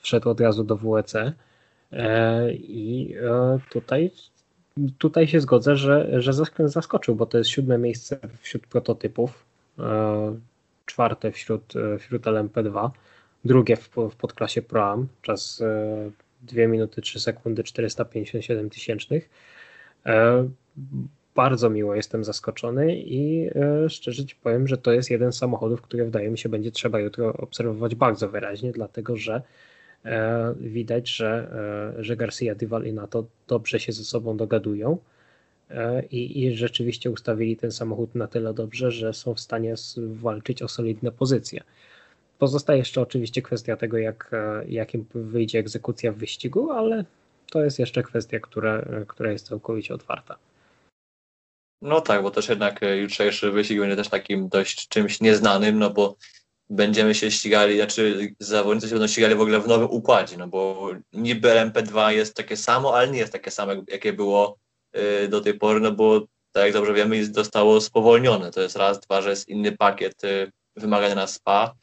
Wszedł 0.00 0.30
od 0.30 0.40
razu 0.40 0.64
do 0.64 0.76
WEC. 0.76 1.14
E, 1.92 2.52
I 2.52 3.14
tutaj, 3.70 4.10
tutaj 4.98 5.28
się 5.28 5.40
zgodzę, 5.40 5.76
że, 5.76 6.22
że 6.22 6.32
zaskoczył, 6.58 7.14
bo 7.14 7.26
to 7.26 7.38
jest 7.38 7.50
siódme 7.50 7.78
miejsce 7.78 8.18
wśród 8.40 8.66
prototypów. 8.66 9.44
czwarte 10.86 11.32
wśród, 11.32 11.72
wśród 11.98 12.22
LMP2, 12.22 12.90
drugie 13.44 13.76
w, 13.76 13.90
w 14.10 14.16
podklasie 14.16 14.62
Pro-Am, 14.62 15.08
czas 15.22 15.62
2 16.42 16.66
minuty 16.66 17.02
3 17.02 17.20
sekundy 17.20 17.64
457 17.64 18.70
tysięcznych. 18.70 19.28
Bardzo 21.34 21.70
miło 21.70 21.94
jestem 21.94 22.24
zaskoczony 22.24 22.96
i 22.96 23.50
szczerze 23.88 24.24
Ci 24.26 24.36
powiem, 24.36 24.68
że 24.68 24.78
to 24.78 24.92
jest 24.92 25.10
jeden 25.10 25.32
z 25.32 25.38
samochodów, 25.38 25.82
który 25.82 26.04
wydaje 26.04 26.30
mi 26.30 26.38
się 26.38 26.48
będzie 26.48 26.70
trzeba 26.70 27.00
jutro 27.00 27.32
obserwować 27.32 27.94
bardzo 27.94 28.28
wyraźnie, 28.28 28.72
dlatego 28.72 29.16
że 29.16 29.42
E, 30.04 30.54
widać, 30.60 31.08
że, 31.08 31.48
e, 31.98 32.04
że 32.04 32.16
Garcia 32.16 32.54
Duval 32.54 32.86
i 32.86 32.92
Nato 32.92 33.24
dobrze 33.48 33.80
się 33.80 33.92
ze 33.92 34.04
sobą 34.04 34.36
dogadują 34.36 34.98
e, 35.70 36.06
i, 36.06 36.44
i 36.44 36.56
rzeczywiście 36.56 37.10
ustawili 37.10 37.56
ten 37.56 37.72
samochód 37.72 38.14
na 38.14 38.26
tyle 38.26 38.54
dobrze, 38.54 38.90
że 38.90 39.12
są 39.12 39.34
w 39.34 39.40
stanie 39.40 39.74
walczyć 39.96 40.62
o 40.62 40.68
solidne 40.68 41.12
pozycje. 41.12 41.62
Pozostaje 42.38 42.78
jeszcze 42.78 43.00
oczywiście 43.00 43.42
kwestia 43.42 43.76
tego, 43.76 43.98
jak, 43.98 44.30
jakim 44.68 45.04
wyjdzie 45.14 45.58
egzekucja 45.58 46.12
w 46.12 46.16
wyścigu, 46.16 46.70
ale 46.70 47.04
to 47.52 47.64
jest 47.64 47.78
jeszcze 47.78 48.02
kwestia, 48.02 48.40
która, 48.40 48.84
która 49.08 49.32
jest 49.32 49.48
całkowicie 49.48 49.94
otwarta. 49.94 50.36
No 51.82 52.00
tak, 52.00 52.22
bo 52.22 52.30
też 52.30 52.48
jednak 52.48 52.80
jutrzejszy 53.00 53.50
wyścig 53.50 53.78
będzie 53.78 53.96
też 53.96 54.08
takim 54.08 54.48
dość 54.48 54.88
czymś 54.88 55.20
nieznanym, 55.20 55.78
no 55.78 55.90
bo 55.90 56.16
będziemy 56.70 57.14
się 57.14 57.30
ścigali, 57.30 57.76
znaczy 57.76 58.34
zawodnicy 58.38 58.88
się 58.88 58.94
będą 58.94 59.08
ścigali 59.08 59.34
w 59.34 59.40
ogóle 59.40 59.60
w 59.60 59.68
nowym 59.68 59.90
układzie, 59.90 60.36
no 60.36 60.48
bo 60.48 60.90
niby 61.12 61.48
LMP2 61.48 62.08
jest 62.08 62.36
takie 62.36 62.56
samo, 62.56 62.96
ale 62.96 63.08
nie 63.08 63.18
jest 63.18 63.32
takie 63.32 63.50
samo, 63.50 63.72
jakie 63.88 64.12
było 64.12 64.58
y, 64.96 65.28
do 65.28 65.40
tej 65.40 65.54
pory, 65.54 65.80
no 65.80 65.92
bo 65.92 66.20
tak 66.52 66.64
jak 66.64 66.72
dobrze 66.72 66.94
wiemy, 66.94 67.24
zostało 67.24 67.80
spowolnione. 67.80 68.50
To 68.50 68.60
jest 68.60 68.76
raz, 68.76 69.00
dwa, 69.00 69.22
że 69.22 69.30
jest 69.30 69.48
inny 69.48 69.72
pakiet 69.72 70.24
y, 70.24 70.52
wymagania 70.76 71.14
na 71.14 71.26
SPA. 71.26 71.74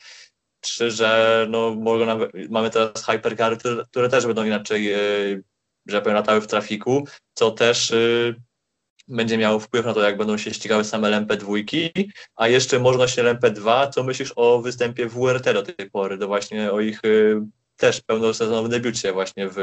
Trzy, 0.60 0.92
że 0.92 1.48
no, 1.50 1.76
mogą 1.76 2.06
nawet, 2.06 2.32
mamy 2.50 2.70
teraz 2.70 3.06
hypercary, 3.06 3.58
które, 3.58 3.86
które 3.92 4.10
też 4.10 4.26
będą 4.26 4.46
inaczej, 4.46 4.94
że 5.89 6.01
powiem, 6.01 6.15
latały 6.15 6.41
w 6.41 6.48
trafiku, 6.48 7.08
co 7.34 7.51
też 7.51 7.93
będzie 9.10 9.38
miało 9.38 9.60
wpływ 9.60 9.86
na 9.86 9.93
to, 9.93 10.01
jak 10.01 10.17
będą 10.17 10.38
się 10.38 10.53
ścigały 10.53 10.84
same 10.84 11.08
LMP2, 11.08 11.69
a 12.36 12.48
jeszcze 12.48 12.79
możność 12.79 13.17
LMP2, 13.17 13.89
co 13.89 14.03
myślisz 14.03 14.34
o 14.36 14.62
występie 14.62 15.08
WRT 15.08 15.53
do 15.53 15.63
tej 15.63 15.89
pory, 15.89 16.17
do 16.17 16.27
właśnie 16.27 16.72
o 16.72 16.79
ich 16.79 17.00
y, 17.05 17.41
też 17.77 18.01
pełnosezonowym 18.01 18.72
debiucie 18.72 19.13
właśnie 19.13 19.50
w, 19.50 19.53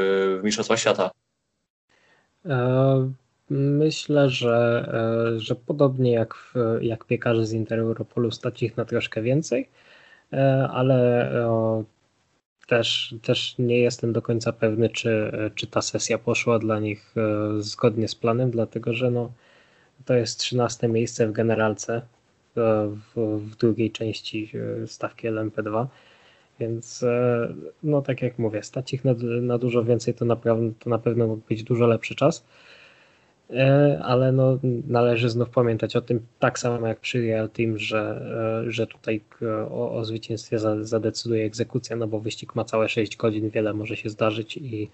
w 0.41 0.43
Mistrzostwach 0.43 0.79
Świata? 0.79 1.11
E, 2.45 3.11
myślę, 3.49 4.29
że, 4.29 4.85
e, 5.35 5.39
że 5.39 5.55
podobnie 5.55 6.11
jak, 6.11 6.35
w, 6.35 6.77
jak 6.81 7.05
piekarze 7.05 7.45
z 7.45 7.53
Inter 7.53 7.79
Europolu 7.79 8.31
stać 8.31 8.63
ich 8.63 8.77
na 8.77 8.85
troszkę 8.85 9.21
więcej, 9.21 9.69
e, 10.33 10.67
ale 10.71 11.31
też, 12.67 13.15
też 13.21 13.55
nie 13.59 13.79
jestem 13.79 14.13
do 14.13 14.21
końca 14.21 14.53
pewny, 14.53 14.89
czy, 14.89 15.31
czy 15.55 15.67
ta 15.67 15.81
sesja 15.81 16.17
poszła 16.17 16.59
dla 16.59 16.79
nich 16.79 17.13
e, 17.17 17.61
zgodnie 17.61 18.07
z 18.07 18.15
planem, 18.15 18.51
dlatego 18.51 18.93
że 18.93 19.11
no, 19.11 19.31
to 20.05 20.13
jest 20.13 20.39
13 20.39 20.87
miejsce 20.87 21.27
w 21.27 21.31
generalce 21.31 21.95
e, 21.95 22.01
w, 23.15 23.39
w 23.39 23.55
drugiej 23.55 23.91
części 23.91 24.51
e, 24.83 24.87
stawki 24.87 25.27
LMP2. 25.27 25.87
Więc 26.59 27.05
no 27.83 28.01
tak 28.01 28.21
jak 28.21 28.39
mówię, 28.39 28.63
stać 28.63 28.93
ich 28.93 29.05
na, 29.05 29.13
na 29.41 29.57
dużo 29.57 29.83
więcej, 29.83 30.13
to, 30.13 30.25
naprawdę, 30.25 30.73
to 30.79 30.89
na 30.89 30.99
pewno 30.99 31.27
mógł 31.27 31.47
być 31.49 31.63
dużo 31.63 31.87
lepszy 31.87 32.15
czas. 32.15 32.45
E, 33.49 33.99
ale 34.03 34.31
no, 34.31 34.59
należy 34.87 35.29
znów 35.29 35.49
pamiętać 35.49 35.95
o 35.95 36.01
tym, 36.01 36.25
tak 36.39 36.59
samo 36.59 36.87
jak 36.87 36.99
przy 36.99 37.21
Real 37.21 37.49
Team, 37.49 37.77
że, 37.77 38.21
e, 38.67 38.71
że 38.71 38.87
tutaj 38.87 39.21
o, 39.69 39.91
o 39.91 40.05
zwycięstwie 40.05 40.59
zadecyduje 40.81 41.45
egzekucja, 41.45 41.95
no 41.95 42.07
bo 42.07 42.19
wyścig 42.19 42.55
ma 42.55 42.63
całe 42.63 42.89
6 42.89 43.17
godzin, 43.17 43.49
wiele 43.49 43.73
może 43.73 43.95
się 43.95 44.09
zdarzyć 44.09 44.57
i, 44.57 44.89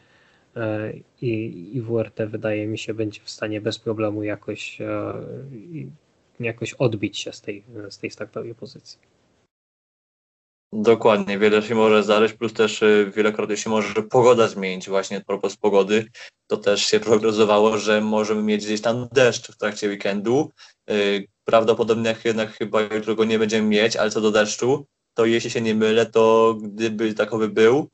e, 0.55 0.93
i, 1.22 1.69
i 1.77 1.81
WRT 1.81 2.27
wydaje 2.27 2.67
mi 2.67 2.77
się 2.77 2.93
będzie 2.93 3.22
w 3.24 3.29
stanie 3.29 3.62
bez 3.62 3.79
problemu 3.79 4.24
jakoś, 4.24 4.77
jakoś 6.39 6.74
odbić 6.74 7.19
się 7.19 7.31
z 7.31 7.41
tej, 7.41 7.63
z 7.89 7.98
tej 7.98 8.12
startowej 8.12 8.55
pozycji. 8.55 9.00
Dokładnie, 10.75 11.39
wiele 11.39 11.61
się 11.61 11.75
może 11.75 12.03
zdarzyć, 12.03 12.33
plus 12.33 12.53
też 12.53 12.81
y, 12.81 13.11
wielokrotnie 13.15 13.57
się 13.57 13.69
może 13.69 14.03
pogoda 14.03 14.47
zmienić. 14.47 14.89
Właśnie 14.89 15.21
propos 15.21 15.57
pogody, 15.57 16.05
to 16.47 16.57
też 16.57 16.85
się 16.85 16.99
prognozowało, 16.99 17.77
że 17.77 18.01
możemy 18.01 18.43
mieć 18.43 18.65
gdzieś 18.65 18.81
tam 18.81 19.07
deszcz 19.11 19.51
w 19.51 19.57
trakcie 19.57 19.87
weekendu. 19.87 20.51
Y, 20.89 21.27
prawdopodobnie 21.45 22.15
jednak 22.25 22.51
chyba 22.51 22.81
jutro 22.81 23.15
go 23.15 23.25
nie 23.25 23.39
będziemy 23.39 23.67
mieć, 23.67 23.95
ale 23.95 24.11
co 24.11 24.21
do 24.21 24.31
deszczu, 24.31 24.85
to 25.13 25.25
jeśli 25.25 25.49
się 25.49 25.61
nie 25.61 25.75
mylę, 25.75 26.05
to 26.05 26.55
gdyby 26.61 27.13
takowy 27.13 27.49
był, 27.49 27.89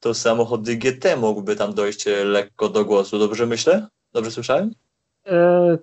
to 0.00 0.14
samochody 0.14 0.76
GT 0.76 1.16
mógłby 1.16 1.56
tam 1.56 1.74
dojść 1.74 2.06
y, 2.06 2.24
lekko 2.24 2.68
do 2.68 2.84
głosu. 2.84 3.18
Dobrze 3.18 3.46
myślę? 3.46 3.86
Dobrze 4.12 4.30
słyszałem? 4.30 4.74
E, 5.26 5.78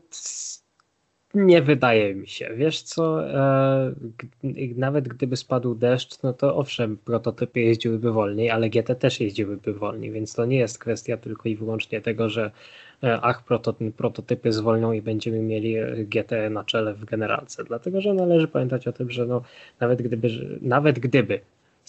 nie 1.34 1.62
wydaje 1.62 2.15
mi 2.15 2.27
się. 2.27 2.50
Wiesz 2.55 2.81
co, 2.81 3.29
e, 3.29 3.93
nawet 4.75 5.07
gdyby 5.07 5.38
spadł 5.38 5.75
deszcz, 5.75 6.24
no 6.24 6.34
to 6.34 6.55
owszem, 6.55 6.98
prototypy 6.98 7.60
jeździłyby 7.60 8.12
wolniej, 8.12 8.50
ale 8.50 8.69
GT 8.69 8.96
też 8.96 9.19
jeździłyby 9.19 9.74
wolniej, 9.74 10.12
więc 10.12 10.34
to 10.34 10.46
nie 10.46 10.57
jest 10.57 10.79
kwestia 10.79 11.17
tylko 11.17 11.50
i 11.50 11.55
wyłącznie 11.55 12.01
tego, 12.01 12.29
że 12.29 12.51
e, 13.03 13.19
ach, 13.22 13.43
prototypy 13.98 14.51
zwolnią 14.51 14.91
i 14.91 15.01
będziemy 15.01 15.39
mieli 15.39 15.75
GT 15.98 16.50
na 16.50 16.63
czele 16.63 16.93
w 16.93 17.05
generalce. 17.05 17.63
Dlatego, 17.63 18.01
że 18.01 18.13
należy 18.13 18.48
pamiętać 18.48 18.88
o 18.88 18.93
tym, 18.93 19.12
że 19.12 19.25
no, 19.25 19.41
nawet 19.79 20.01
gdyby, 20.01 20.29
nawet 20.62 21.00
gdyby 21.00 21.39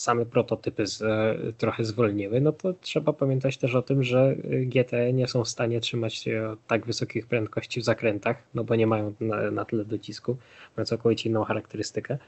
same 0.00 0.26
prototypy 0.26 0.86
z, 0.86 1.02
e, 1.02 1.36
trochę 1.58 1.84
zwolniły, 1.84 2.40
no 2.40 2.52
to 2.52 2.72
trzeba 2.72 3.12
pamiętać 3.12 3.58
też 3.58 3.74
o 3.74 3.82
tym, 3.82 4.02
że 4.02 4.36
GT 4.44 4.92
nie 5.12 5.28
są 5.28 5.44
w 5.44 5.48
stanie 5.48 5.80
trzymać 5.80 6.24
tak 6.66 6.86
wysokich 6.86 7.26
prędkości 7.26 7.80
w 7.80 7.84
zakrętach, 7.84 8.36
no 8.54 8.64
bo 8.64 8.74
nie 8.74 8.86
mają 8.86 9.14
na, 9.20 9.50
na 9.50 9.64
tyle 9.64 9.84
docisku, 9.84 10.36
mają 10.76 10.86
całkowicie 10.86 11.28
inną 11.28 11.44
charakterystykę, 11.44 12.18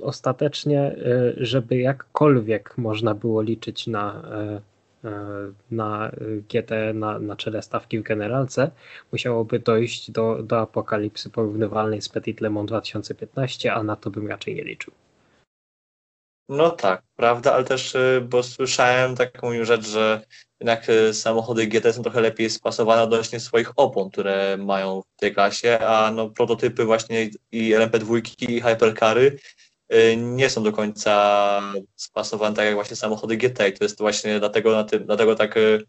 ostatecznie, 0.03 0.97
żeby 1.37 1.77
jakkolwiek 1.77 2.79
można 2.79 3.15
było 3.15 3.43
liczyć 3.43 3.87
na 3.87 4.23
E, 4.33 4.72
na 5.71 6.11
GT 6.49 6.71
na, 6.95 7.19
na 7.19 7.37
czele 7.37 7.63
stawki 7.63 7.99
w 7.99 8.03
generalce, 8.03 8.71
musiałoby 9.13 9.59
dojść 9.59 10.11
do, 10.11 10.43
do 10.43 10.61
apokalipsy 10.61 11.31
porównywalnej 11.31 12.03
z 12.03 12.09
Petit 12.09 12.41
Le 12.41 12.51
Mans 12.51 12.69
2015, 12.69 13.73
a 13.73 13.83
na 13.83 13.97
to 13.97 14.11
bym 14.11 14.29
raczej 14.29 14.55
nie 14.55 14.65
liczył. 14.65 14.93
No 16.49 16.71
tak, 16.71 17.03
prawda, 17.17 17.55
ale 17.55 17.65
też, 17.65 17.95
y, 17.95 18.27
bo 18.29 18.43
słyszałem 18.43 19.17
taką 19.17 19.65
rzecz, 19.65 19.87
że 19.87 20.23
jednak 20.61 20.87
samochody 21.13 21.67
GT 21.67 21.93
są 21.93 22.03
trochę 22.03 22.21
lepiej 22.21 22.51
spasowane 22.51 23.03
odnośnie 23.03 23.41
swoich 23.41 23.73
opon, 23.77 24.11
które 24.11 24.57
mają 24.57 25.03
w 25.17 25.21
tej 25.21 25.35
klasie, 25.35 25.79
a 25.79 26.11
no 26.11 26.31
prototypy 26.31 26.85
właśnie 26.85 27.31
i 27.53 27.75
LMP2 27.75 28.21
i 28.49 28.61
Hypercary 28.61 29.27
Y, 29.27 29.39
nie 30.17 30.51
są 30.51 30.63
do 30.63 30.73
końca 30.73 31.63
spasowane 31.97 32.57
tak 32.57 32.65
jak 32.65 32.75
właśnie 32.75 32.97
samochody 32.97 33.37
GT 33.37 33.69
i 33.69 33.73
to 33.73 33.85
jest 33.85 33.99
właśnie 33.99 34.39
dlatego, 34.39 34.73
na 34.73 34.85
tym, 34.85 35.07
dlatego 35.07 35.35
tak 35.35 35.57
y, 35.57 35.85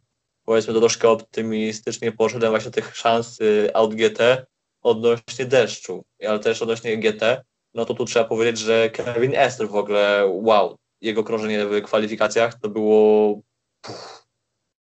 powiedzmy 0.46 0.74
troszkę 0.74 1.10
optymistycznie 1.10 2.12
poszedłem 2.12 2.52
właśnie 2.52 2.72
tych 2.72 2.96
szans 2.96 3.42
y, 3.42 3.70
Aut 3.74 3.96
GT 3.96 4.46
odnośnie 4.82 5.46
deszczu, 5.46 6.06
ale 6.28 6.40
też 6.40 6.62
odnośnie 6.62 6.98
GT, 6.98 7.44
no 7.74 7.86
to 7.86 7.94
tu 7.94 8.06
trzeba 8.06 8.26
powiedzieć, 8.26 8.58
że 8.60 8.90
Kevin 8.90 9.36
Esther 9.36 9.70
w 9.70 9.76
ogóle, 9.76 10.24
wow, 10.28 10.78
jego 11.02 11.24
krążenie 11.24 11.66
w 11.66 11.82
kwalifikacjach 11.82 12.60
to 12.60 12.70
było 12.70 13.40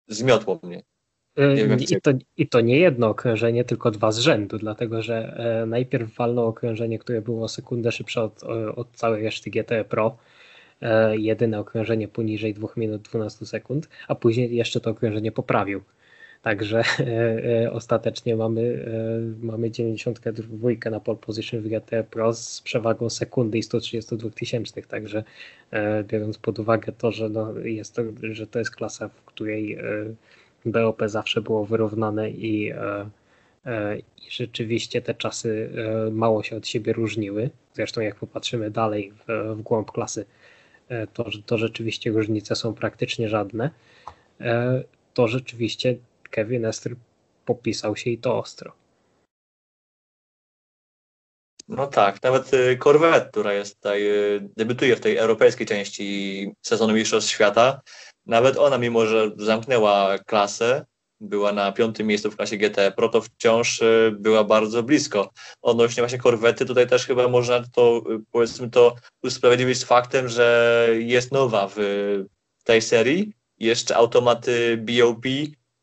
zmiotło 0.08 0.60
mnie. 0.62 0.82
I 1.36 2.00
to, 2.00 2.10
I 2.36 2.48
to 2.48 2.60
nie 2.60 2.78
jedno 2.78 3.08
okrążenie, 3.08 3.64
tylko 3.64 3.90
dwa 3.90 4.12
z 4.12 4.18
rzędu, 4.18 4.58
dlatego 4.58 5.02
że 5.02 5.36
e, 5.62 5.66
najpierw 5.66 6.14
walno 6.16 6.46
okrążenie, 6.46 6.98
które 6.98 7.22
było 7.22 7.48
sekundę 7.48 7.92
szybsze 7.92 8.22
od, 8.22 8.42
od 8.76 8.88
całej 8.92 9.24
reszty 9.24 9.50
GT 9.50 9.84
Pro, 9.88 10.16
e, 10.80 11.16
jedyne 11.16 11.60
okrążenie 11.60 12.08
poniżej 12.08 12.54
2 12.54 12.68
minut 12.76 13.02
12 13.02 13.46
sekund, 13.46 13.88
a 14.08 14.14
później 14.14 14.56
jeszcze 14.56 14.80
to 14.80 14.90
okrążenie 14.90 15.32
poprawił. 15.32 15.82
Także 16.42 16.82
e, 17.64 17.72
ostatecznie 17.72 18.36
mamy, 18.36 18.86
mamy 19.42 19.70
92 19.70 20.90
na 20.90 21.00
pole 21.00 21.18
position 21.18 21.60
w 21.60 21.68
GT 21.68 22.04
Pro 22.10 22.34
z 22.34 22.60
przewagą 22.60 23.10
sekundy 23.10 23.58
i 23.58 23.62
132 23.62 24.30
tysięcznych. 24.30 24.86
Także 24.86 25.24
biorąc 26.04 26.38
pod 26.38 26.58
uwagę 26.58 26.92
to, 26.92 27.12
że, 27.12 27.28
no 27.28 27.58
jest 27.58 27.94
to, 27.94 28.02
że 28.22 28.46
to 28.46 28.58
jest 28.58 28.76
klasa, 28.76 29.08
w 29.08 29.22
której 29.24 29.78
BOP 30.64 31.02
zawsze 31.06 31.40
było 31.40 31.66
wyrównane 31.66 32.30
i, 32.30 32.70
e, 32.70 33.10
e, 33.66 33.98
i 33.98 34.30
rzeczywiście 34.30 35.02
te 35.02 35.14
czasy 35.14 35.70
e, 36.06 36.10
mało 36.10 36.42
się 36.42 36.56
od 36.56 36.66
siebie 36.66 36.92
różniły. 36.92 37.50
Zresztą 37.74 38.00
jak 38.00 38.14
popatrzymy 38.14 38.70
dalej 38.70 39.12
w, 39.12 39.54
w 39.56 39.62
głąb 39.62 39.90
klasy, 39.90 40.26
to, 41.12 41.26
to 41.46 41.58
rzeczywiście 41.58 42.10
różnice 42.10 42.56
są 42.56 42.74
praktycznie 42.74 43.28
żadne. 43.28 43.70
To 45.14 45.28
rzeczywiście 45.28 45.96
Kevin 46.30 46.64
Esther 46.64 46.94
popisał 47.44 47.96
się 47.96 48.10
i 48.10 48.18
to 48.18 48.38
ostro. 48.38 48.72
No 51.68 51.86
tak, 51.86 52.22
nawet 52.22 52.50
Corvette, 52.78 53.28
która 53.30 53.52
jest 53.52 53.74
tutaj, 53.74 54.02
debiutuje 54.56 54.96
w 54.96 55.00
tej 55.00 55.16
europejskiej 55.16 55.66
części 55.66 56.50
sezonu 56.62 56.94
Mistrzostw 56.94 57.30
Świata, 57.30 57.80
nawet 58.26 58.56
ona, 58.56 58.78
mimo 58.78 59.06
że 59.06 59.30
zamknęła 59.36 60.18
klasę, 60.18 60.84
była 61.22 61.52
na 61.52 61.72
piątym 61.72 62.06
miejscu 62.06 62.30
w 62.30 62.36
klasie 62.36 62.56
GT 62.56 62.92
Pro, 62.96 63.08
to 63.08 63.20
wciąż 63.20 63.82
y, 63.82 64.16
była 64.18 64.44
bardzo 64.44 64.82
blisko. 64.82 65.30
Odnośnie 65.62 66.02
właśnie 66.02 66.18
korwety, 66.18 66.66
tutaj 66.66 66.86
też 66.86 67.06
chyba 67.06 67.28
można 67.28 67.62
to, 67.72 68.02
y, 68.10 68.20
powiedzmy 68.30 68.70
to, 68.70 68.94
usprawiedliwić 69.22 69.78
z 69.78 69.84
faktem, 69.84 70.28
że 70.28 70.88
jest 70.98 71.32
nowa 71.32 71.68
w 71.76 71.78
tej 72.64 72.82
serii. 72.82 73.32
Jeszcze 73.58 73.96
automaty 73.96 74.76
BOP, 74.76 75.24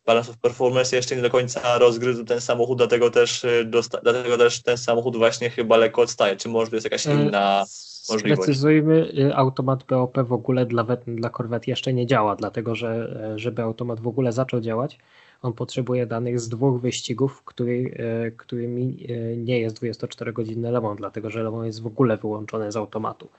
Balance 0.06 0.32
of 0.32 0.38
Performance 0.38 0.96
jeszcze 0.96 1.16
nie 1.16 1.22
do 1.22 1.30
końca 1.30 1.78
rozgryzł 1.78 2.26
ten 2.26 2.42
samochód, 2.42 2.78
dlatego 2.78 3.12
też, 3.12 3.44
y, 3.44 3.70
dlatego 4.04 4.38
też 4.38 4.64
ten 4.64 4.78
samochód 4.78 5.18
właśnie 5.18 5.50
chyba 5.50 5.78
lekko 5.78 6.02
odstaje. 6.02 6.36
Czy 6.36 6.50
może 6.50 6.70
to 6.70 6.76
jest 6.76 6.86
jakaś 6.86 7.06
inna 7.06 7.66
możliwość? 8.10 8.42
Precyzujmy, 8.42 9.12
automat 9.36 9.84
BOP 9.84 10.18
w 10.18 10.34
ogóle 10.34 10.66
dla, 10.66 10.86
dla 11.08 11.30
Corvette 11.30 11.72
jeszcze 11.72 11.94
nie 11.94 12.06
działa, 12.06 12.36
dlatego 12.36 12.76
że 12.76 13.20
żeby 13.36 13.62
automat 13.62 14.00
w 14.00 14.08
ogóle 14.08 14.32
zaczął 14.32 14.62
działać, 14.62 14.98
on 15.42 15.54
potrzebuje 15.54 16.06
danych 16.06 16.40
z 16.40 16.50
dwóch 16.50 16.82
wyścigów, 16.82 17.44
który, 17.44 17.92
e, 18.28 18.32
którymi 18.32 19.08
e, 19.10 19.38
nie 19.38 19.60
jest 19.60 19.82
24-godzinny 19.84 20.72
Le 20.72 20.82
Mans, 20.82 20.98
dlatego 20.98 21.30
że 21.30 21.44
Le 21.44 21.52
Mans 21.52 21.66
jest 21.66 21.82
w 21.82 21.88
ogóle 21.88 22.18
wyłączone 22.18 22.72
z 22.72 22.76
automatu. 22.76 23.30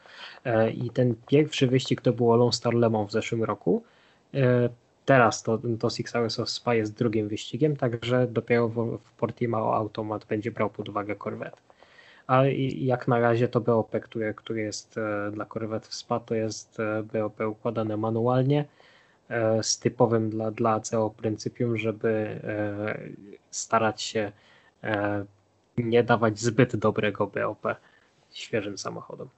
E, 0.44 0.70
I 0.70 0.90
ten 0.90 1.14
pierwszy 1.26 1.66
wyścig 1.66 2.00
to 2.00 2.12
było 2.12 2.36
Lone 2.36 2.52
Star 2.52 2.74
Le 2.74 2.90
Mans 2.90 3.08
w 3.08 3.12
zeszłym 3.12 3.44
roku. 3.44 3.82
Teraz 5.04 5.42
to, 5.42 5.58
to 5.78 5.90
Six 5.90 6.12
Hours 6.12 6.40
of 6.40 6.50
Spa 6.50 6.74
jest 6.74 6.98
drugim 6.98 7.28
wyścigiem, 7.28 7.76
także 7.76 8.26
dopiero 8.26 8.68
w, 8.68 8.98
w 9.04 9.12
Portimao 9.12 9.74
automat 9.74 10.26
będzie 10.26 10.50
brał 10.50 10.70
pod 10.70 10.88
uwagę 10.88 11.16
Corvette. 11.16 11.69
A 12.30 12.42
jak 12.74 13.08
na 13.08 13.20
razie 13.20 13.48
to 13.48 13.60
BOP, 13.60 14.00
które, 14.00 14.34
które 14.34 14.60
jest 14.60 14.96
dla 15.32 15.46
Corvette 15.46 15.88
w 15.88 15.94
SPA, 15.94 16.20
to 16.20 16.34
jest 16.34 16.78
BOP 17.12 17.40
układane 17.40 17.96
manualnie 17.96 18.64
E, 19.30 19.62
z 19.62 19.78
typowym 19.78 20.30
dla, 20.30 20.50
dla 20.50 20.80
CEO 20.80 21.10
pryncypium, 21.10 21.78
żeby 21.78 22.40
e, 22.44 22.98
starać 23.50 24.02
się 24.02 24.32
e, 24.84 25.24
nie 25.78 26.02
dawać 26.02 26.40
zbyt 26.40 26.76
dobrego 26.76 27.26
BOP 27.26 27.62
świeżym 28.32 28.78
samochodom. 28.78 29.28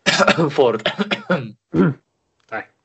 Ford. 0.50 0.82
tak. 2.50 2.72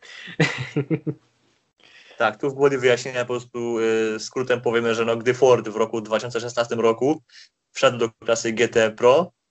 Tak, 2.18 2.42
tu 2.42 2.50
w 2.50 2.54
głowie 2.54 2.78
wyjaśnienia 2.78 3.26
po 3.26 3.28
prostu 3.28 3.78
skrótem 4.20 4.62
powiemy, 4.62 4.96
że 4.96 5.06
no, 5.06 5.18
gdy 5.18 5.34
Ford 5.34 5.70
w 5.70 5.76
roku 5.76 6.02
2016 6.02 6.76
roku 6.76 7.22
wszedł 7.72 7.98
do 7.98 8.10
klasy 8.20 8.54
GT 8.54 8.92
Pro, 8.92 9.32
Yy, 9.32 9.43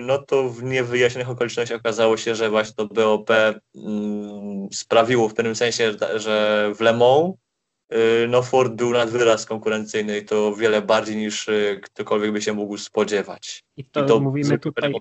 no 0.00 0.18
to 0.18 0.48
w 0.48 0.62
niewyjaśnionych 0.62 1.30
okolicznościach 1.30 1.80
okazało 1.80 2.16
się, 2.16 2.34
że 2.34 2.50
właśnie 2.50 2.74
to 2.74 2.86
BOP 2.86 3.30
mm, 3.30 4.68
sprawiło 4.72 5.28
w 5.28 5.34
pewnym 5.34 5.54
sensie, 5.54 5.92
że 6.16 6.68
w 6.74 6.80
Le 6.80 6.92
Mans 6.92 7.34
yy, 7.90 8.28
no 8.28 8.42
Ford 8.42 8.72
był 8.72 8.90
nad 8.90 9.10
wyraz 9.10 9.46
konkurencyjny 9.46 10.18
i 10.18 10.24
to 10.24 10.54
wiele 10.54 10.82
bardziej 10.82 11.16
niż 11.16 11.48
yy, 11.48 11.80
ktokolwiek 11.82 12.32
by 12.32 12.42
się 12.42 12.52
mógł 12.52 12.76
spodziewać. 12.78 13.64
I 13.76 13.84
to, 13.84 14.04
I 14.04 14.08
to 14.08 14.20
mówimy 14.20 14.58
tutaj 14.58 14.92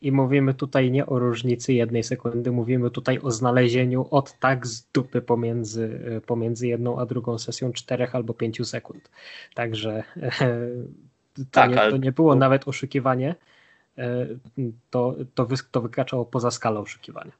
i 0.00 0.12
mówimy 0.12 0.54
tutaj 0.54 0.90
nie 0.90 1.06
o 1.06 1.18
różnicy 1.18 1.72
jednej 1.72 2.02
sekundy, 2.02 2.52
mówimy 2.52 2.90
tutaj 2.90 3.18
o 3.18 3.30
znalezieniu 3.30 4.06
od 4.10 4.38
tak 4.38 4.66
z 4.66 4.86
dupy 4.92 5.20
pomiędzy, 5.20 6.00
pomiędzy 6.26 6.66
jedną 6.66 6.98
a 6.98 7.06
drugą 7.06 7.38
sesją 7.38 7.72
czterech 7.72 8.14
albo 8.14 8.34
pięciu 8.34 8.64
sekund. 8.64 9.10
Także 9.54 10.04
to, 11.34 11.42
tak, 11.50 11.70
nie, 11.70 11.76
to 11.76 11.96
nie 11.96 12.12
było 12.12 12.34
nawet 12.34 12.68
oszukiwanie, 12.68 13.34
to, 14.90 15.14
to, 15.34 15.46
wy, 15.46 15.56
to 15.70 15.80
wykraczało 15.80 16.24
poza 16.24 16.50
skalę 16.50 16.80
oszukiwania. 16.80 17.32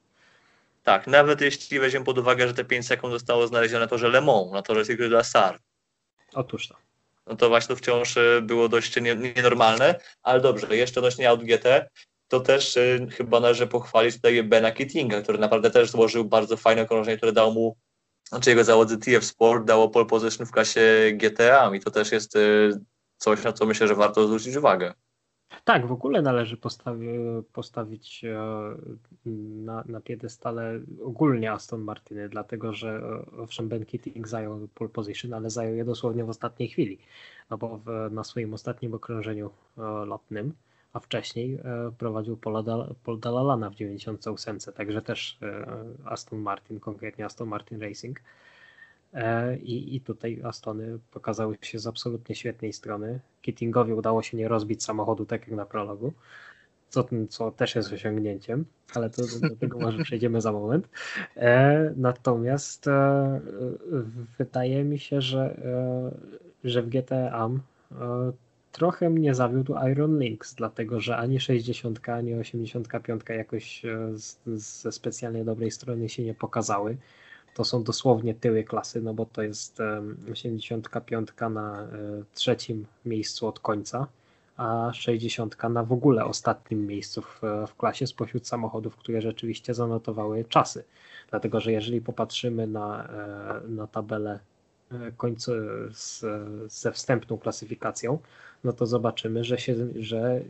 Tak, 0.83 1.07
nawet 1.07 1.41
jeśli 1.41 1.81
weźmiemy 1.81 2.07
pod 2.07 2.19
uwagę, 2.19 2.49
że 2.49 2.55
te 2.55 2.65
5 2.65 2.87
sekund 2.87 3.13
zostało 3.13 3.47
znalezione 3.47 3.85
na 3.85 3.89
torze 3.89 4.09
Le 4.09 4.21
Mans, 4.21 4.53
na 4.53 4.63
torze 4.63 4.87
Circuit 4.87 5.11
de 5.11 5.25
Sar. 5.25 5.59
Otóż 6.35 6.69
to. 6.69 6.75
No 7.27 7.37
to 7.37 7.49
właśnie 7.49 7.69
to 7.69 7.77
wciąż 7.77 8.17
e, 8.17 8.43
było 8.43 8.69
dość 8.69 8.95
nienormalne, 9.37 10.01
ale 10.23 10.41
dobrze, 10.41 10.77
jeszcze 10.77 11.01
odnośnie 11.01 11.29
Audi 11.29 11.47
GT, 11.47 11.89
to 12.29 12.41
też 12.41 12.77
y, 12.77 13.07
chyba 13.11 13.41
należy 13.41 13.67
pochwalić 13.67 14.15
tutaj 14.17 14.43
Bena 14.43 14.73
Kittinga, 14.73 15.23
który 15.23 15.39
naprawdę 15.39 15.71
też 15.71 15.91
złożył 15.91 16.25
bardzo 16.25 16.57
fajne 16.57 16.83
okrążenie, 16.83 17.17
które 17.17 17.33
dało 17.33 17.51
mu, 17.51 17.77
znaczy 18.29 18.51
jego 18.51 18.65
załodze 18.65 18.99
TF 18.99 19.25
Sport 19.25 19.65
dało 19.65 19.89
pole 19.89 20.07
position 20.07 20.47
w 20.47 20.51
klasie 20.51 21.13
GTA 21.15 21.75
i 21.75 21.81
to 21.81 21.91
też 21.91 22.13
jest 22.13 22.37
y, 22.37 22.71
coś, 23.17 23.43
na 23.43 23.53
co 23.53 23.67
myślę, 23.67 23.89
że 23.89 23.95
warto 23.95 24.27
zwrócić 24.27 24.57
uwagę. 24.57 24.95
Tak, 25.65 25.87
w 25.87 25.93
ogóle 25.93 26.23
należy 26.23 26.57
postawi, 26.57 27.09
postawić 27.53 28.25
e, 28.25 28.39
na, 29.65 29.85
na 29.87 30.01
piedestale 30.01 30.81
ogólnie 31.03 31.53
Aston 31.53 31.81
Martiny, 31.81 32.29
dlatego 32.29 32.73
że 32.73 33.03
e, 33.37 33.43
owszem 33.43 33.69
Ben 33.69 33.85
Keating 33.85 34.29
zajął 34.29 34.69
pole 34.75 34.91
position, 34.91 35.35
ale 35.35 35.51
zajął 35.51 35.75
je 35.75 35.85
dosłownie 35.85 36.25
w 36.25 36.29
ostatniej 36.29 36.69
chwili, 36.69 36.99
no 37.51 37.59
bo 37.59 37.79
w, 37.79 38.09
na 38.11 38.25
swoim 38.25 38.55
ostatnim 38.55 38.95
okrążeniu 38.95 39.51
e, 39.79 39.81
lotnym, 39.83 40.53
a 40.93 41.01
wcześniej 41.01 41.59
prowadził 41.99 42.37
Paul 43.05 43.21
Dalalana 43.21 43.71
w 43.71 43.75
98, 43.75 44.59
także 44.77 45.03
też 45.03 45.39
Aston 46.05 46.39
Martin, 46.39 46.81
konkretnie 46.81 47.25
Aston 47.25 47.49
Martin 47.49 47.81
Racing 47.81 48.21
I, 49.63 49.97
I 49.97 50.01
tutaj 50.01 50.41
Astony 50.45 50.99
pokazały 51.11 51.59
się 51.63 51.79
z 51.79 51.87
absolutnie 51.87 52.35
świetnej 52.35 52.73
strony. 52.73 53.21
Kittingowi 53.43 53.93
udało 53.93 54.23
się 54.23 54.37
nie 54.37 54.49
rozbić 54.49 54.85
samochodu 54.85 55.27
tak 55.27 55.41
jak 55.41 55.57
na 55.57 55.67
prologu, 55.67 56.13
co, 56.89 57.09
co 57.29 57.51
też 57.51 57.75
jest 57.75 57.93
osiągnięciem, 57.93 58.65
ale 58.95 59.11
to, 59.11 59.23
do 59.49 59.57
tego 59.57 59.79
może 59.79 60.03
przejdziemy 60.03 60.41
za 60.41 60.53
moment. 60.53 60.89
E, 61.37 61.93
natomiast 61.97 62.89
e, 62.89 63.41
wydaje 64.39 64.85
mi 64.85 64.99
się, 64.99 65.21
że, 65.21 65.61
że 66.65 66.83
w 66.83 66.89
GTA 66.89 67.51
trochę 68.73 69.11
mnie 69.11 69.35
zawiódł 69.35 69.75
Iron 69.93 70.19
Links, 70.19 70.55
dlatego 70.55 71.01
że 71.01 71.17
ani 71.17 71.41
60, 71.41 72.09
ani 72.09 72.35
85 72.35 73.23
jakoś 73.29 73.83
ze 74.55 74.93
specjalnie 74.93 75.45
dobrej 75.45 75.71
strony 75.71 76.09
się 76.09 76.23
nie 76.23 76.35
pokazały 76.35 76.97
to 77.55 77.65
są 77.65 77.83
dosłownie 77.83 78.35
tyły 78.35 78.65
klasy, 78.65 79.03
no 79.03 79.15
bo 79.15 79.27
to 79.27 79.43
jest 79.43 79.81
85 80.33 81.29
na 81.51 81.83
e, 81.83 81.87
trzecim 82.35 82.87
miejscu 83.05 83.47
od 83.47 83.61
końca, 83.61 84.07
a 84.57 84.91
60 84.95 85.57
na 85.71 85.83
w 85.85 85.93
ogóle 85.93 86.25
ostatnim 86.25 86.87
miejscu 86.87 87.23
w, 87.23 87.41
w 87.69 87.77
klasie 87.77 88.07
spośród 88.07 88.49
samochodów, 88.49 88.97
które 88.97 89.21
rzeczywiście 89.21 89.75
zanotowały 89.75 90.45
czasy. 90.45 90.85
Dlatego, 91.31 91.61
że 91.61 91.73
jeżeli 91.73 92.01
popatrzymy 92.01 92.67
na, 92.67 93.09
e, 93.09 93.69
na 93.69 93.87
tabelę 93.87 94.41
końcu 95.17 95.53
z, 95.93 96.25
ze 96.73 96.93
wstępną 96.93 97.39
klasyfikacją, 97.39 98.19
no 98.65 98.73
to 98.73 98.87
zobaczymy, 98.87 99.45
że, 99.45 99.57
że 99.97 100.41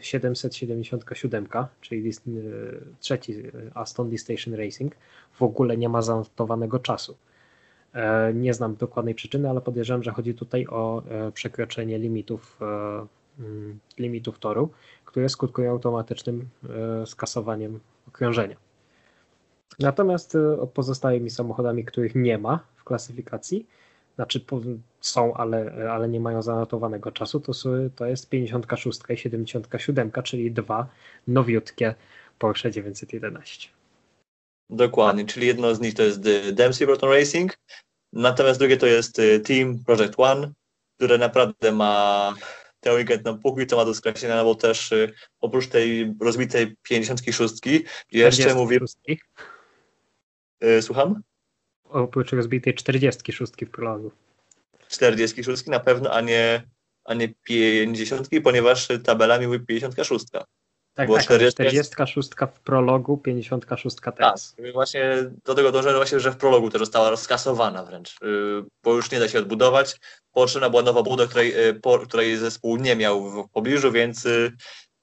777, 0.00 1.48
czyli 1.80 2.12
trzeci 3.00 3.34
Aston 3.74 4.10
Lee 4.10 4.18
Station 4.18 4.54
Racing, 4.54 4.94
w 5.32 5.42
ogóle 5.42 5.76
nie 5.76 5.88
ma 5.88 6.02
zanotowanego 6.02 6.78
czasu. 6.78 7.16
E, 7.92 8.34
nie 8.34 8.54
znam 8.54 8.76
dokładnej 8.76 9.14
przyczyny, 9.14 9.50
ale 9.50 9.60
podejrzewam, 9.60 10.02
że 10.02 10.10
chodzi 10.10 10.34
tutaj 10.34 10.66
o 10.66 11.02
e, 11.08 11.32
przekroczenie 11.32 11.98
limitów, 11.98 12.58
e, 12.62 13.06
mm, 13.38 13.78
limitów 13.98 14.38
toru, 14.38 14.70
które 15.04 15.28
skutkują 15.28 15.70
automatycznym 15.70 16.48
skasowaniem 17.06 17.80
okrążenia. 18.08 18.56
Natomiast 19.78 20.36
pozostałymi 20.74 21.30
samochodami, 21.30 21.84
których 21.84 22.14
nie 22.14 22.38
ma 22.38 22.60
w 22.76 22.84
klasyfikacji, 22.84 23.66
znaczy 24.20 24.40
są, 25.00 25.34
ale, 25.34 25.90
ale 25.92 26.08
nie 26.08 26.20
mają 26.20 26.42
zanotowanego 26.42 27.12
czasu, 27.12 27.40
to, 27.40 27.52
to 27.96 28.06
jest 28.06 28.28
56 28.28 29.00
i 29.08 29.16
77, 29.16 30.12
czyli 30.24 30.52
dwa 30.52 30.86
nowiutkie 31.28 31.94
Porsche 32.38 32.70
911. 32.70 33.68
Dokładnie, 34.70 35.24
czyli 35.24 35.46
jedno 35.46 35.74
z 35.74 35.80
nich 35.80 35.94
to 35.94 36.02
jest 36.02 36.20
Dempsey 36.52 36.86
Proton 36.86 37.10
Racing, 37.10 37.58
natomiast 38.12 38.58
drugie 38.58 38.76
to 38.76 38.86
jest 38.86 39.18
y, 39.18 39.40
Team 39.40 39.84
Project 39.86 40.14
One, 40.16 40.52
które 40.96 41.18
naprawdę 41.18 41.72
ma 41.72 42.34
tę 42.80 42.94
weekend 42.94 43.28
póki 43.42 43.66
co 43.66 43.76
ma 43.76 43.84
do 43.84 43.94
skreślenia, 43.94 44.36
no 44.36 44.44
bo 44.44 44.54
też 44.54 44.92
y, 44.92 45.12
oprócz 45.40 45.66
tej 45.66 46.14
rozbitej 46.20 46.76
56 46.82 47.54
jeszcze 48.12 48.54
mówię... 48.54 48.78
Y, 50.64 50.82
słucham? 50.82 51.22
Oprócz 51.90 52.32
rozbitej 52.32 52.74
46 52.74 53.52
w 53.52 53.70
prologu. 53.70 54.10
46 54.88 55.66
na 55.66 55.80
pewno, 55.80 56.10
a 56.10 56.20
nie, 56.20 56.62
a 57.04 57.14
nie 57.14 57.28
50, 57.42 58.28
ponieważ 58.44 58.88
tabelami 59.04 59.46
mówi 59.46 59.60
56. 59.60 60.24
Tak, 60.94 61.08
tak, 61.08 61.22
40... 61.22 61.54
46 61.54 62.28
w 62.54 62.60
prologu, 62.60 63.16
56 63.16 63.96
teraz. 64.16 64.54
Tak, 64.56 64.72
właśnie 64.72 65.16
do 65.44 65.54
tego 65.54 65.72
dążę, 65.72 65.96
właśnie, 65.96 66.20
że 66.20 66.32
w 66.32 66.36
prologu 66.36 66.70
też 66.70 66.80
została 66.80 67.10
rozkasowana 67.10 67.84
wręcz, 67.84 68.10
y, 68.10 68.16
bo 68.84 68.94
już 68.94 69.10
nie 69.10 69.20
da 69.20 69.28
się 69.28 69.38
odbudować. 69.38 70.00
Potrzebna 70.32 70.70
była 70.70 70.82
nowa 70.82 71.02
budowa, 71.02 71.30
której, 71.30 71.68
y, 71.68 71.80
której 72.08 72.36
zespół 72.36 72.76
nie 72.76 72.96
miał 72.96 73.30
w 73.30 73.48
pobliżu, 73.48 73.92
więc 73.92 74.26
y, 74.26 74.52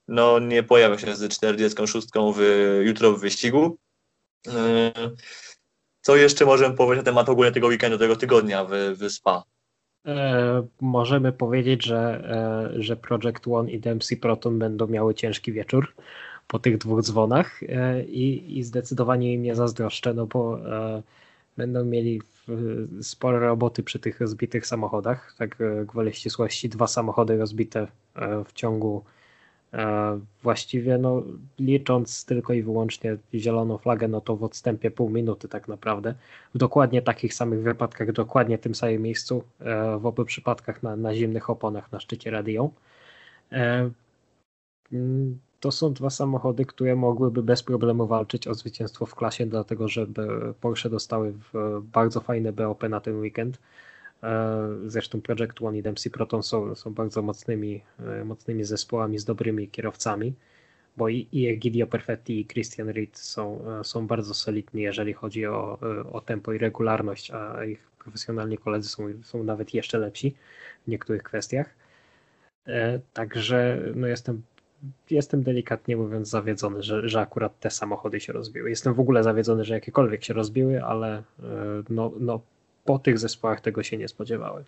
no 0.08 0.40
nie 0.40 0.64
pojawia 0.64 0.98
się 0.98 1.16
z 1.16 1.34
46 1.34 2.08
w, 2.36 2.82
jutro 2.86 3.12
w 3.12 3.20
wyścigu. 3.20 3.78
Co 6.08 6.16
jeszcze 6.16 6.46
możemy 6.46 6.76
powiedzieć 6.76 7.06
na 7.06 7.12
temat 7.12 7.30
ogólnie 7.30 7.52
tego 7.52 7.68
weekendu, 7.68 7.98
tego 7.98 8.16
tygodnia 8.16 8.66
w, 8.66 8.70
w 8.72 9.12
Spa? 9.12 9.44
E, 10.06 10.68
możemy 10.82 11.32
powiedzieć, 11.32 11.86
że, 11.86 12.30
e, 12.78 12.84
że 12.84 12.96
Project 12.96 13.48
One 13.48 13.72
i 13.72 13.80
Dempsey 13.80 14.18
Proton 14.18 14.60
będą 14.60 14.88
miały 14.88 15.16
ciężki 15.16 15.52
wieczór 15.52 15.94
po 16.48 16.60
tych 16.60 16.78
dwóch 16.78 17.02
dzwonach 17.02 17.64
e, 17.64 18.04
i, 18.04 18.58
i 18.60 18.64
zdecydowanie 18.64 19.34
im 19.34 19.42
nie 19.42 19.56
zazdroszczę, 19.56 20.14
no 20.14 20.26
bo 20.26 20.60
będą 21.58 21.86
mieli 21.86 22.22
spore 23.02 23.40
roboty 23.40 23.84
przy 23.84 24.00
tych 24.00 24.22
rozbitych 24.22 24.68
samochodach. 24.68 25.36
Tak 25.38 25.58
gwoli 25.86 26.14
ścisłości, 26.14 26.70
dwa 26.70 26.88
samochody 26.88 27.38
rozbite 27.38 27.88
w 28.46 28.54
ciągu 28.54 29.04
właściwie 30.44 30.98
no, 30.98 31.24
licząc 31.60 32.26
tylko 32.26 32.54
i 32.54 32.64
wyłącznie 32.64 33.18
zieloną 33.34 33.78
flagę, 33.78 34.08
no 34.08 34.22
to 34.22 34.36
w 34.36 34.44
odstępie 34.44 34.92
pół 34.92 35.10
minuty 35.10 35.48
tak 35.48 35.68
naprawdę. 35.68 36.16
W 36.56 36.58
dokładnie 36.58 37.02
takich 37.02 37.34
samych 37.34 37.62
wypadkach, 37.62 38.12
dokładnie 38.12 38.58
w 38.58 38.62
tym 38.62 38.76
samym 38.76 39.02
miejscu, 39.02 39.44
e, 39.60 39.98
w 40.00 40.06
obu 40.06 40.26
przypadkach 40.26 40.84
na, 40.84 40.96
na 40.96 41.16
zimnych 41.16 41.50
oponach 41.50 41.92
na 41.92 42.00
szczycie 42.00 42.32
radio. 42.32 42.70
E, 43.52 43.90
to 45.60 45.72
są 45.72 45.94
dwa 45.94 46.10
samochody, 46.10 46.66
które 46.66 46.96
mogłyby 46.96 47.44
bez 47.44 47.64
problemu 47.64 48.08
walczyć 48.08 48.48
o 48.48 48.54
zwycięstwo 48.54 49.06
w 49.06 49.16
klasie, 49.16 49.46
dlatego 49.46 49.88
że 49.88 50.08
Porsche 50.62 50.90
dostały 50.90 51.34
bardzo 51.82 52.22
fajne 52.22 52.54
BOP 52.54 52.84
na 52.90 53.00
ten 53.00 53.20
weekend. 53.20 53.60
E, 54.24 54.68
zresztą 54.86 55.22
Project 55.22 55.62
One 55.62 55.78
i 55.78 55.82
Dempsey 55.82 56.12
Proton 56.12 56.44
są, 56.44 56.76
są 56.76 56.94
bardzo 56.94 57.22
mocnymi, 57.22 57.82
e, 58.00 58.26
mocnymi 58.26 58.64
zespołami 58.64 59.20
z 59.20 59.26
dobrymi 59.26 59.68
kierowcami, 59.70 60.34
bo 60.98 61.10
i, 61.10 61.28
i 61.32 61.48
Egidio 61.48 61.88
Perfetti 61.88 62.40
i 62.40 62.46
Christian 62.46 62.90
Reed 62.90 63.18
są, 63.18 63.62
e, 63.80 63.84
są 63.84 64.08
bardzo 64.08 64.34
solidni, 64.34 64.82
jeżeli 64.82 65.14
chodzi 65.14 65.46
o, 65.46 65.80
o 66.12 66.22
tempo 66.22 66.54
i 66.54 66.58
regularność, 66.58 67.32
a 67.32 67.66
ich 67.66 67.88
profesjonalni 68.00 68.58
koledzy 68.58 68.90
są, 68.90 69.04
są 69.24 69.44
nawet 69.44 69.74
jeszcze 69.74 69.98
lepsi 69.98 70.36
w 70.88 70.92
niektórych 70.92 71.24
kwestiach. 71.24 71.76
Także 73.14 73.82
no 73.96 74.08
jestem 74.08 74.42
jestem 75.10 75.44
delikatnie 75.44 75.98
mówiąc 75.98 76.30
zawiedzony, 76.30 76.84
że, 76.84 77.10
że 77.10 77.20
akurat 77.20 77.60
te 77.60 77.70
samochody 77.70 78.20
się 78.20 78.34
rozbiły. 78.34 78.70
Jestem 78.70 78.94
w 78.94 79.00
ogóle 79.00 79.24
zawiedzony, 79.24 79.64
że 79.64 79.74
jakiekolwiek 79.74 80.24
się 80.24 80.34
rozbiły, 80.34 80.84
ale 80.84 81.24
no, 81.90 82.12
no 82.20 82.42
po 82.88 83.00
tych 83.00 83.20
zespołach 83.20 83.62
tego 83.62 83.84
się 83.84 83.98
nie 83.98 84.08
spodziewałem. 84.08 84.64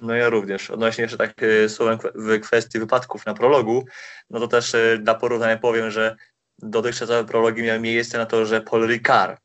No 0.00 0.14
ja 0.14 0.28
również. 0.28 0.70
Odnośnie 0.70 1.02
jeszcze 1.02 1.18
tak 1.18 1.42
y, 1.42 1.68
słowem 1.68 1.98
w 2.14 2.40
kwestii 2.40 2.78
wypadków 2.78 3.26
na 3.26 3.34
prologu, 3.34 3.84
no 4.30 4.40
to 4.40 4.48
też 4.48 4.74
y, 4.74 4.98
dla 5.02 5.14
porównania 5.14 5.56
powiem, 5.56 5.90
że 5.90 6.16
dotychczasowe 6.58 7.24
prologi 7.24 7.62
miały 7.62 7.80
miejsce 7.80 8.18
na 8.18 8.26
to, 8.26 8.46
że 8.46 8.60
Paul 8.60 8.86
Ricard 8.86 9.40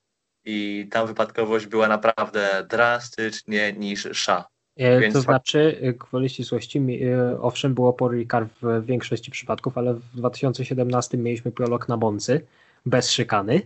i 0.45 0.87
tam 0.91 1.07
wypadkowość 1.07 1.65
była 1.65 1.87
naprawdę 1.87 2.65
drastycznie 2.69 3.73
niższa. 3.73 4.47
E, 4.77 4.99
Więc 4.99 5.13
to 5.13 5.21
znaczy, 5.21 5.77
y, 5.83 5.93
gwoli 5.93 6.29
ścisłości, 6.29 6.81
owszem, 7.41 7.73
było 7.73 7.93
Paul 7.93 8.11
Ricard 8.11 8.49
w 8.61 8.85
większości 8.85 9.31
przypadków, 9.31 9.77
ale 9.77 9.93
w 9.93 10.15
2017 10.15 11.17
mieliśmy 11.17 11.51
prolog 11.51 11.89
na 11.89 11.97
Boncy 11.97 12.45
bez 12.85 13.11
szykany 13.11 13.61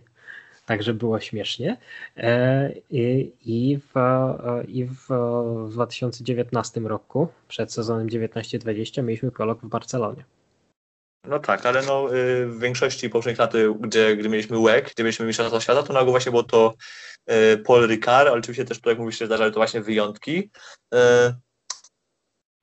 także 0.71 0.93
było 0.93 1.19
śmiesznie. 1.19 1.77
E, 2.17 2.71
I 3.45 3.79
w, 3.93 3.93
i 4.67 4.85
w 4.85 5.07
2019 5.71 6.79
roku, 6.79 7.27
przed 7.47 7.73
sezonem 7.73 8.07
19-20, 8.07 9.03
mieliśmy 9.03 9.31
prolog 9.31 9.61
w 9.61 9.67
Barcelonie. 9.67 10.23
No 11.27 11.39
tak, 11.39 11.65
ale 11.65 11.81
no, 11.81 12.15
y, 12.15 12.47
w 12.47 12.59
większości 12.59 13.09
poprzednich 13.09 13.39
lat, 13.39 13.55
y, 13.55 13.73
gdzie, 13.79 14.17
gdy 14.17 14.29
mieliśmy 14.29 14.63
WEC, 14.63 14.93
gdzie 14.93 15.03
mieliśmy 15.03 15.25
Mistrzostwa 15.25 15.61
Świata, 15.61 15.83
to 15.83 15.93
na 15.93 15.99
ogół 15.99 16.11
właśnie 16.11 16.31
było 16.31 16.43
to 16.43 16.73
y, 17.31 17.57
Paul 17.57 17.87
Ricard, 17.87 18.27
ale 18.27 18.39
oczywiście 18.39 18.65
też, 18.65 18.79
jak 18.85 18.99
mówisz, 18.99 19.19
się 19.19 19.25
zdarzały 19.25 19.51
to 19.51 19.59
właśnie 19.59 19.81
wyjątki. 19.81 20.51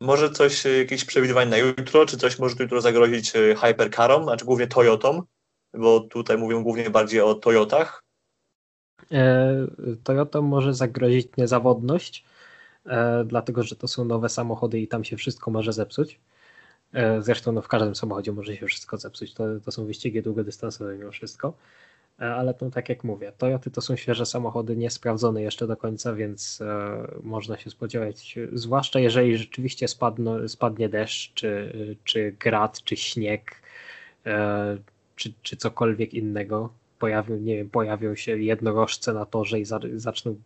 Może 0.01 0.31
coś, 0.31 0.64
jakieś 0.64 1.05
przewidywanie 1.05 1.51
na 1.51 1.57
jutro, 1.57 2.07
czy 2.07 2.16
coś 2.16 2.38
może 2.38 2.55
jutro 2.59 2.81
zagrozić 2.81 3.33
Hypercarom, 3.61 4.23
znaczy 4.23 4.44
głównie 4.44 4.66
Toyotom, 4.66 5.23
bo 5.74 6.00
tutaj 6.00 6.38
mówię 6.38 6.62
głównie 6.62 6.90
bardziej 6.90 7.20
o 7.20 7.35
Toyotach. 7.35 8.02
E, 9.12 9.66
Toyota 10.04 10.40
może 10.40 10.74
zagrozić 10.74 11.28
niezawodność, 11.37 12.24
e, 12.87 13.24
dlatego 13.24 13.62
że 13.62 13.76
to 13.76 13.88
są 13.88 14.04
nowe 14.04 14.28
samochody 14.28 14.81
i 14.81 14.88
tam 14.88 15.04
się 15.04 15.16
wszystko 15.16 15.50
może 15.50 15.72
zepsuć. 15.72 16.20
E, 16.92 17.22
zresztą 17.22 17.52
no, 17.52 17.62
w 17.62 17.68
każdym 17.68 17.94
samochodzie 17.94 18.33
może 18.33 18.57
się 18.57 18.66
wszystko 18.66 18.96
zepsuć. 18.96 19.35
To, 19.35 19.44
to 19.64 19.72
są 19.72 19.87
wyścigi 19.87 20.22
długodystansowe 20.22 20.96
mimo 20.96 21.11
wszystko. 21.11 21.52
Ale 22.18 22.54
to 22.54 22.70
tak 22.70 22.88
jak 22.88 23.04
mówię, 23.04 23.33
Toyoty 23.38 23.70
to 23.70 23.81
są 23.81 23.96
świeże 23.96 24.26
samochody, 24.26 24.76
niesprawdzone 24.76 25.42
jeszcze 25.42 25.66
do 25.66 25.76
końca, 25.76 26.14
więc 26.14 26.62
można 27.22 27.59
się 27.59 27.70
spodziewać, 27.70 28.38
zwłaszcza 28.52 29.00
jeżeli 29.00 29.37
rzeczywiście 29.37 29.87
spadnie 30.46 30.88
deszcz, 30.88 31.35
czy, 31.35 31.72
czy 32.04 32.33
grad, 32.33 32.83
czy 32.83 32.96
śnieg, 32.96 33.62
czy, 35.18 35.33
czy 35.42 35.57
cokolwiek 35.57 36.14
innego, 36.14 36.72
pojawią, 36.98 37.37
nie 37.37 37.57
wiem, 37.57 37.70
pojawią 37.70 38.14
się 38.14 38.38
jednorożce 38.38 39.12
na 39.12 39.26
torze 39.26 39.61
i 39.61 39.64
za, 39.64 39.81
zaczną 39.94 40.37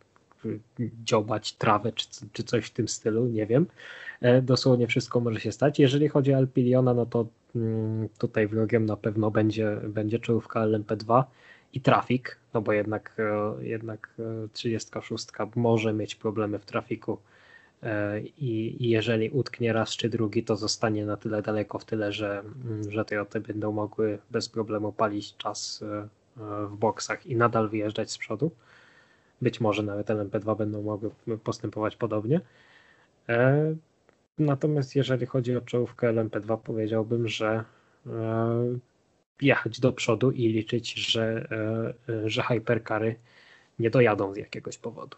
y, 0.45 0.61
dziobać 1.05 1.53
trawę 1.53 1.93
czy, 1.93 2.07
czy 2.33 2.45
coś 2.45 2.67
w 2.67 2.71
tym 2.71 2.89
stylu, 2.89 3.27
nie 3.27 3.47
wiem. 3.47 3.67
E, 4.21 4.43
dosłownie 4.43 4.87
wszystko 4.87 5.21
może 5.21 5.41
się 5.41 5.53
stać. 5.53 5.79
Jeżeli 5.79 6.09
chodzi 6.09 6.35
o 6.35 6.37
Alpiliona, 6.37 6.95
no 6.95 7.07
to 7.07 7.27
mm, 7.57 8.09
tutaj 8.19 8.47
wrogiem 8.47 8.87
na 8.87 8.97
pewno 8.97 9.31
będzie, 9.31 9.77
będzie 9.89 10.19
czołówka 10.19 10.61
LMP2 10.61 11.25
i 11.73 11.81
trafik, 11.81 12.39
no 12.55 12.61
bo 12.61 12.73
jednak, 12.73 13.17
e, 13.19 13.65
jednak 13.65 14.15
36 14.53 15.27
e, 15.41 15.49
może 15.57 15.93
mieć 15.93 16.15
problemy 16.15 16.59
w 16.59 16.65
trafiku 16.65 17.19
i, 18.39 18.77
i 18.85 18.89
jeżeli 18.89 19.31
utknie 19.31 19.73
raz 19.73 19.91
czy 19.91 20.09
drugi, 20.09 20.45
to 20.45 20.57
zostanie 20.57 21.07
na 21.07 21.17
tyle 21.17 21.43
daleko 21.43 21.79
w 21.79 21.85
tyle, 21.85 22.13
że, 22.13 22.43
mm, 22.65 22.91
że 22.91 23.05
te 23.05 23.41
będą 23.41 23.73
mogły 23.73 24.19
bez 24.31 24.49
problemu 24.49 24.93
palić 24.93 25.37
czas 25.37 25.85
w 26.67 26.77
boksach 26.77 27.27
i 27.27 27.37
nadal 27.37 27.69
wyjeżdżać 27.69 28.11
z 28.11 28.19
przodu. 28.19 28.51
Być 29.43 29.61
może 29.61 29.83
nawet 29.83 30.07
LMP2 30.07 30.57
będą 30.57 30.83
mogły 30.83 31.11
postępować 31.45 31.97
podobnie. 31.97 32.41
E, 33.29 33.75
natomiast 34.39 34.97
jeżeli 34.97 35.27
chodzi 35.27 35.57
o 35.57 35.61
czołówkę 35.61 36.15
LMP2, 36.15 36.59
powiedziałbym, 36.59 37.29
że 37.29 37.65
e, 38.07 38.79
jechać 39.41 39.81
do 39.81 39.93
przodu 39.93 40.31
i 40.31 40.49
liczyć, 40.49 40.95
że, 40.95 41.49
e, 42.09 42.31
że 42.31 42.43
hypercary 42.43 43.17
nie 43.79 43.91
dojadą 43.91 44.35
z 44.35 44.37
jakiegoś 44.37 44.79
powodu. 44.79 45.17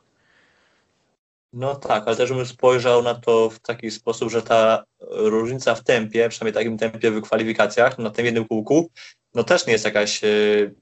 No 1.57 1.75
tak, 1.75 2.03
ale 2.07 2.17
też 2.17 2.33
bym 2.33 2.47
spojrzał 2.47 3.03
na 3.03 3.15
to 3.15 3.51
w 3.51 3.61
taki 3.61 3.91
sposób, 3.91 4.31
że 4.31 4.43
ta 4.43 4.85
różnica 5.11 5.75
w 5.75 5.85
tempie, 5.85 6.29
przynajmniej 6.29 6.55
takim 6.55 6.79
tempie 6.79 7.11
w 7.11 7.23
kwalifikacjach, 7.23 7.99
na 7.99 8.11
tym 8.11 8.27
jednym 8.27 8.45
kółku, 8.45 8.91
no 9.35 9.45
też 9.45 9.67
nie 9.67 9.73
jest 9.73 9.85
jakaś, 9.85 10.25
e, 10.25 10.29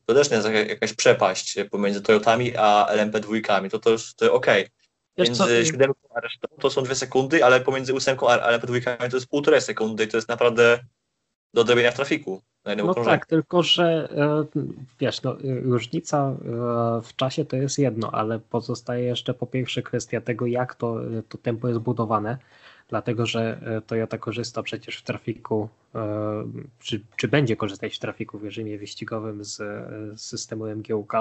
to 0.07 0.15
też 0.15 0.31
nie 0.31 0.37
jest 0.37 0.49
jakaś 0.49 0.93
przepaść 0.93 1.57
pomiędzy 1.71 2.03
Toyotami 2.03 2.57
a 2.57 2.87
LMP2, 2.91 3.71
to 3.71 3.79
to 3.79 3.91
jest 3.91 4.17
to 4.17 4.35
okej. 4.35 4.63
Okay. 4.63 5.27
Między 5.27 5.67
siódemką 5.67 6.09
a 6.15 6.21
resztą 6.21 6.49
to 6.61 6.71
są 6.71 6.83
dwie 6.83 6.95
sekundy, 6.95 7.45
ale 7.45 7.61
pomiędzy 7.61 7.95
ósemką 7.95 8.29
a 8.29 8.59
LMP2 8.59 9.11
to 9.11 9.17
jest 9.17 9.27
półtorej 9.27 9.61
sekundy 9.61 10.05
i 10.05 10.09
to 10.09 10.17
jest 10.17 10.29
naprawdę 10.29 10.79
do 11.55 11.61
odrobienia 11.61 11.91
w 11.91 11.97
trafiku. 11.97 12.41
No 12.77 12.95
tak, 12.95 13.27
tylko 13.27 13.63
że 13.63 14.09
e, 14.17 14.61
wiesz, 15.01 15.23
no, 15.23 15.37
różnica 15.63 16.19
e, 16.19 16.35
w 17.03 17.17
czasie 17.17 17.45
to 17.45 17.57
jest 17.57 17.79
jedno, 17.79 18.11
ale 18.11 18.39
pozostaje 18.39 19.05
jeszcze 19.05 19.35
po 19.35 19.47
pierwsze 19.47 19.83
kwestia 19.83 20.21
tego, 20.21 20.47
jak 20.47 20.75
to, 20.75 20.97
to 21.29 21.39
tempo 21.39 21.69
jest 21.69 21.81
budowane 21.81 22.39
dlatego 22.93 23.27
że 23.27 23.61
e, 23.63 23.81
Toyota 23.81 24.19
korzysta 24.19 24.63
przecież 24.63 24.97
w 24.97 25.03
trafiku, 25.03 25.69
e, 25.95 26.45
czy, 26.79 27.01
czy 27.17 27.29
będzie 27.29 27.57
korzystać 27.57 27.97
w 27.97 27.99
trafiku 27.99 28.39
w 28.39 28.45
reżimie 28.45 28.79
wyścigowym 28.79 29.45
z, 29.45 29.57
z 30.21 30.21
systemu 30.21 30.67
MGUK, 30.67 31.13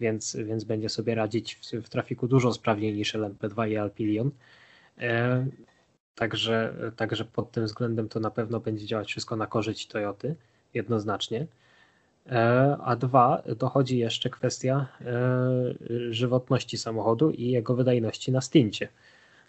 więc, 0.00 0.36
więc 0.36 0.64
będzie 0.64 0.88
sobie 0.88 1.14
radzić 1.14 1.54
w, 1.54 1.84
w 1.84 1.88
trafiku 1.88 2.28
dużo 2.28 2.52
sprawniej 2.52 2.94
niż 2.94 3.14
LMP2 3.14 3.68
i 3.68 3.76
Alpilion. 3.76 4.30
E, 6.18 6.20
także, 6.20 6.74
także 6.96 7.24
pod 7.24 7.50
tym 7.50 7.64
względem 7.64 8.08
to 8.08 8.20
na 8.20 8.30
pewno 8.30 8.60
będzie 8.60 8.86
działać 8.86 9.08
wszystko 9.08 9.36
na 9.36 9.46
korzyść 9.46 9.86
Toyoty, 9.86 10.34
jednoznacznie. 10.74 11.46
A 12.84 12.96
dwa, 12.96 13.42
dochodzi 13.58 13.98
jeszcze 13.98 14.30
kwestia 14.30 14.86
żywotności 16.10 16.78
samochodu 16.78 17.30
i 17.30 17.50
jego 17.50 17.74
wydajności 17.74 18.32
na 18.32 18.40
stincie 18.40 18.88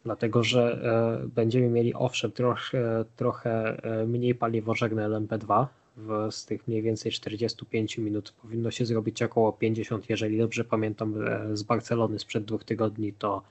dlatego 0.04 0.44
że 0.44 0.80
e, 1.24 1.28
będziemy 1.28 1.70
mieli 1.70 1.94
owszem 1.94 2.32
trochę, 2.32 3.06
trochę 3.16 3.84
e, 3.84 4.06
mniej 4.06 4.36
paliwożerne 4.36 5.10
LMP2, 5.10 5.66
w, 5.98 6.28
z 6.32 6.46
tych 6.46 6.68
mniej 6.68 6.82
więcej 6.82 7.12
45 7.12 7.98
minut 7.98 8.34
powinno 8.42 8.72
się 8.72 8.86
zrobić 8.86 9.24
około 9.24 9.54
50, 9.54 10.10
jeżeli 10.10 10.38
dobrze 10.38 10.64
pamiętam 10.64 11.28
e, 11.28 11.58
z 11.58 11.64
Barcelony 11.64 12.20
sprzed 12.20 12.46
dwóch 12.46 12.64
tygodni, 12.64 13.14
to 13.14 13.42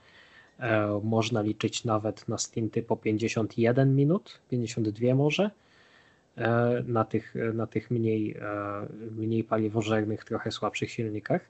można 1.03 1.43
liczyć 1.43 1.85
nawet 1.85 2.29
na 2.29 2.39
stinty 2.39 2.83
po 2.83 2.97
51 2.97 3.97
minut, 3.97 4.41
52 4.51 5.15
może. 5.15 5.51
na 6.87 7.05
tych, 7.05 7.35
na 7.55 7.67
tych 7.67 7.91
mniej, 7.91 8.37
mniej 9.17 9.45
paliwożernych, 9.45 10.25
trochę 10.25 10.51
słabszych 10.51 10.91
silnikach. 10.91 11.41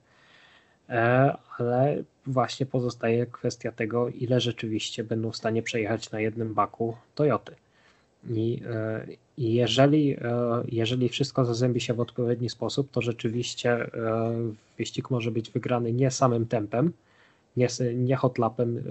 Ale 1.59 2.03
właśnie 2.27 2.66
pozostaje 2.66 3.27
kwestia 3.27 3.73
tego, 3.73 4.09
ile 4.09 4.40
rzeczywiście 4.40 5.05
będą 5.05 5.31
w 5.31 5.37
stanie 5.37 5.62
przejechać 5.62 6.11
na 6.11 6.21
jednym 6.21 6.55
baku 6.55 6.97
Toyoty. 7.14 7.55
I, 8.31 8.62
i 9.38 9.55
jeżeli, 9.55 10.16
jeżeli 10.68 11.09
wszystko 11.09 11.44
zazębi 11.44 11.81
się 11.81 11.94
w 11.94 12.01
odpowiedni 12.01 12.51
sposób, 12.51 12.90
to 12.90 13.03
rzeczywiście 13.03 13.90
wyścig 14.79 15.11
może 15.11 15.31
być 15.31 15.51
wygrany 15.51 15.92
nie 15.92 16.11
samym 16.11 16.47
tempem, 16.47 16.92
nie, 17.57 17.69
nie 17.95 18.17
hotlapem, 18.17 18.85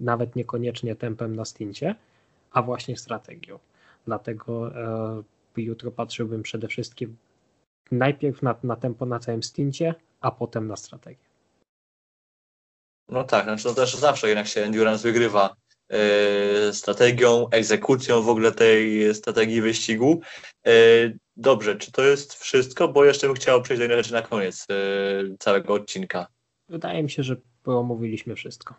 nawet 0.00 0.36
niekoniecznie 0.36 0.96
tempem 0.96 1.36
na 1.36 1.44
stincie, 1.44 1.94
a 2.50 2.62
właśnie 2.62 2.96
strategią. 2.96 3.58
Dlatego 4.06 4.76
e, 4.76 5.22
jutro 5.56 5.90
patrzyłbym 5.90 6.42
przede 6.42 6.68
wszystkim 6.68 7.16
najpierw 7.90 8.42
na, 8.42 8.54
na 8.62 8.76
tempo 8.76 9.06
na 9.06 9.18
całym 9.18 9.42
stincie, 9.42 9.94
a 10.20 10.30
potem 10.30 10.66
na 10.66 10.76
strategię. 10.76 11.24
No 13.08 13.24
tak, 13.24 13.44
znaczy 13.44 13.64
to 13.64 13.74
też 13.74 13.96
zawsze 13.96 14.28
jednak 14.28 14.46
się 14.46 14.60
endurance 14.60 15.02
wygrywa 15.02 15.56
e, 15.88 16.72
strategią, 16.72 17.48
egzekucją 17.50 18.22
w 18.22 18.28
ogóle 18.28 18.52
tej 18.52 19.14
strategii 19.14 19.60
wyścigu. 19.60 20.20
E, 20.66 20.70
dobrze, 21.36 21.76
czy 21.76 21.92
to 21.92 22.02
jest 22.02 22.34
wszystko? 22.34 22.88
Bo 22.88 23.04
jeszcze 23.04 23.26
bym 23.26 23.36
chciał 23.36 23.62
przejść 23.62 23.78
do 23.78 23.84
innej 23.84 23.96
rzeczy 23.96 24.12
na 24.12 24.22
koniec 24.22 24.66
e, 24.70 24.74
całego 25.38 25.74
odcinka. 25.74 26.26
Wydaje 26.74 27.02
mi 27.02 27.10
się, 27.10 27.22
że 27.22 27.36
omówiliśmy 27.64 28.34
wszystko. 28.34 28.74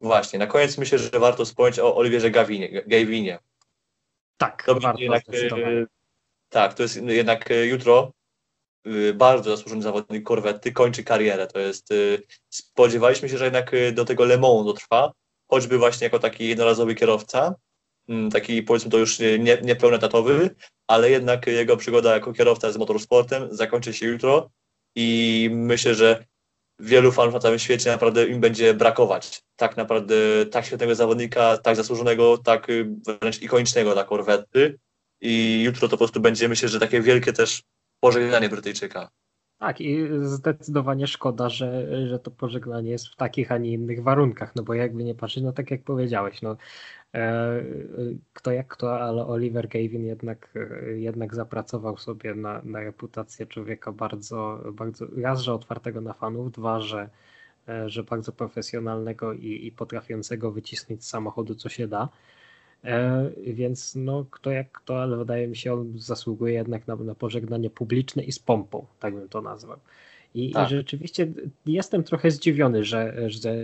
Właśnie, 0.00 0.38
na 0.38 0.46
koniec 0.46 0.78
myślę, 0.78 0.98
że 0.98 1.10
warto 1.10 1.44
wspomnieć 1.44 1.78
o 1.78 1.96
Oliwierze 1.96 2.30
Gawinie. 2.30 2.82
Gawinie. 2.86 3.38
Tak, 4.36 4.62
to 4.62 4.74
warto 4.74 5.00
jednak, 5.00 5.22
e, 5.28 5.86
Tak, 6.48 6.74
to 6.74 6.82
jest 6.82 6.96
jednak 6.96 7.50
e, 7.50 7.66
jutro 7.66 8.12
e, 8.84 9.12
bardzo 9.12 9.56
zasłużony 9.56 9.82
zawodnik 9.82 10.24
korwety, 10.24 10.72
kończy 10.72 11.04
karierę. 11.04 11.46
To 11.46 11.58
jest, 11.58 11.88
spodziewaliśmy 12.48 13.28
się, 13.28 13.38
że 13.38 13.44
jednak 13.44 13.70
do 13.92 14.04
tego 14.04 14.24
Le 14.24 14.38
Mans 14.38 14.66
dotrwa, 14.66 15.12
choćby 15.48 15.78
właśnie 15.78 16.04
jako 16.04 16.18
taki 16.18 16.48
jednorazowy 16.48 16.94
kierowca, 16.94 17.54
mm, 18.08 18.30
taki 18.30 18.62
powiedzmy 18.62 18.90
to 18.90 18.98
już 18.98 19.18
nie, 19.18 19.58
niepełnetatowy, 19.62 20.54
ale 20.86 21.10
jednak 21.10 21.46
jego 21.46 21.76
przygoda 21.76 22.14
jako 22.14 22.32
kierowca 22.32 22.72
z 22.72 22.76
motorsportem 22.76 23.48
zakończy 23.50 23.92
się 23.92 24.06
jutro 24.06 24.50
i 24.94 25.50
myślę, 25.52 25.94
że 25.94 26.24
wielu 26.80 27.12
fanów 27.12 27.34
na 27.34 27.40
całym 27.40 27.58
świecie 27.58 27.90
naprawdę 27.90 28.26
im 28.26 28.40
będzie 28.40 28.74
brakować. 28.74 29.42
Tak 29.56 29.76
naprawdę 29.76 30.14
tak 30.46 30.64
świetnego 30.64 30.94
zawodnika, 30.94 31.58
tak 31.58 31.76
zasłużonego, 31.76 32.38
tak 32.38 32.70
y, 32.70 32.86
wręcz 33.20 33.42
ikonicznego 33.42 33.92
dla 33.92 34.04
korwety. 34.04 34.78
I 35.20 35.62
jutro 35.62 35.88
to 35.88 35.90
po 35.90 35.98
prostu 35.98 36.20
będzie, 36.20 36.48
myślę, 36.48 36.68
że 36.68 36.80
takie 36.80 37.00
wielkie 37.00 37.32
też 37.32 37.62
pożegnanie 38.00 38.48
Brytyjczyka. 38.48 39.10
Tak, 39.58 39.80
i 39.80 40.08
zdecydowanie 40.22 41.06
szkoda, 41.06 41.48
że, 41.48 41.86
że 42.08 42.18
to 42.18 42.30
pożegnanie 42.30 42.90
jest 42.90 43.08
w 43.08 43.16
takich, 43.16 43.52
a 43.52 43.58
nie 43.58 43.72
innych 43.72 44.02
warunkach, 44.02 44.52
no 44.56 44.62
bo 44.62 44.74
jakby 44.74 45.04
nie 45.04 45.14
patrzeć, 45.14 45.44
no 45.44 45.52
tak 45.52 45.70
jak 45.70 45.82
powiedziałeś, 45.82 46.42
no 46.42 46.56
kto 48.32 48.52
jak 48.52 48.68
kto, 48.68 49.00
ale 49.00 49.26
Oliver 49.26 49.68
Gavin 49.68 50.04
jednak, 50.04 50.54
jednak 50.96 51.34
zapracował 51.34 51.96
sobie 51.96 52.34
na, 52.34 52.62
na 52.64 52.80
reputację 52.80 53.46
człowieka 53.46 53.92
bardzo, 53.92 54.64
bardzo, 54.72 55.06
raz, 55.16 55.40
że 55.40 55.54
otwartego 55.54 56.00
na 56.00 56.12
fanów, 56.12 56.52
dwa, 56.52 56.80
że, 56.80 57.08
e, 57.68 57.90
że 57.90 58.04
bardzo 58.04 58.32
profesjonalnego 58.32 59.32
i, 59.32 59.66
i 59.66 59.72
potrafiącego 59.72 60.52
wycisnąć 60.52 61.04
z 61.04 61.08
samochodu 61.08 61.54
co 61.54 61.68
się 61.68 61.88
da. 61.88 62.08
E, 62.84 63.30
więc 63.46 63.94
no, 63.96 64.26
kto 64.30 64.50
jak 64.50 64.72
kto, 64.72 65.02
ale 65.02 65.16
wydaje 65.16 65.48
mi 65.48 65.56
się, 65.56 65.72
on 65.72 65.98
zasługuje 65.98 66.54
jednak 66.54 66.86
na, 66.86 66.96
na 66.96 67.14
pożegnanie 67.14 67.70
publiczne 67.70 68.22
i 68.22 68.32
z 68.32 68.38
pompą, 68.38 68.86
tak 69.00 69.14
bym 69.14 69.28
to 69.28 69.42
nazwał. 69.42 69.78
I, 70.34 70.52
tak. 70.52 70.66
I, 70.66 70.70
rzeczywiście 70.70 71.32
jestem 71.66 72.04
trochę 72.04 72.30
zdziwiony, 72.30 72.84
że, 72.84 73.30
że 73.30 73.54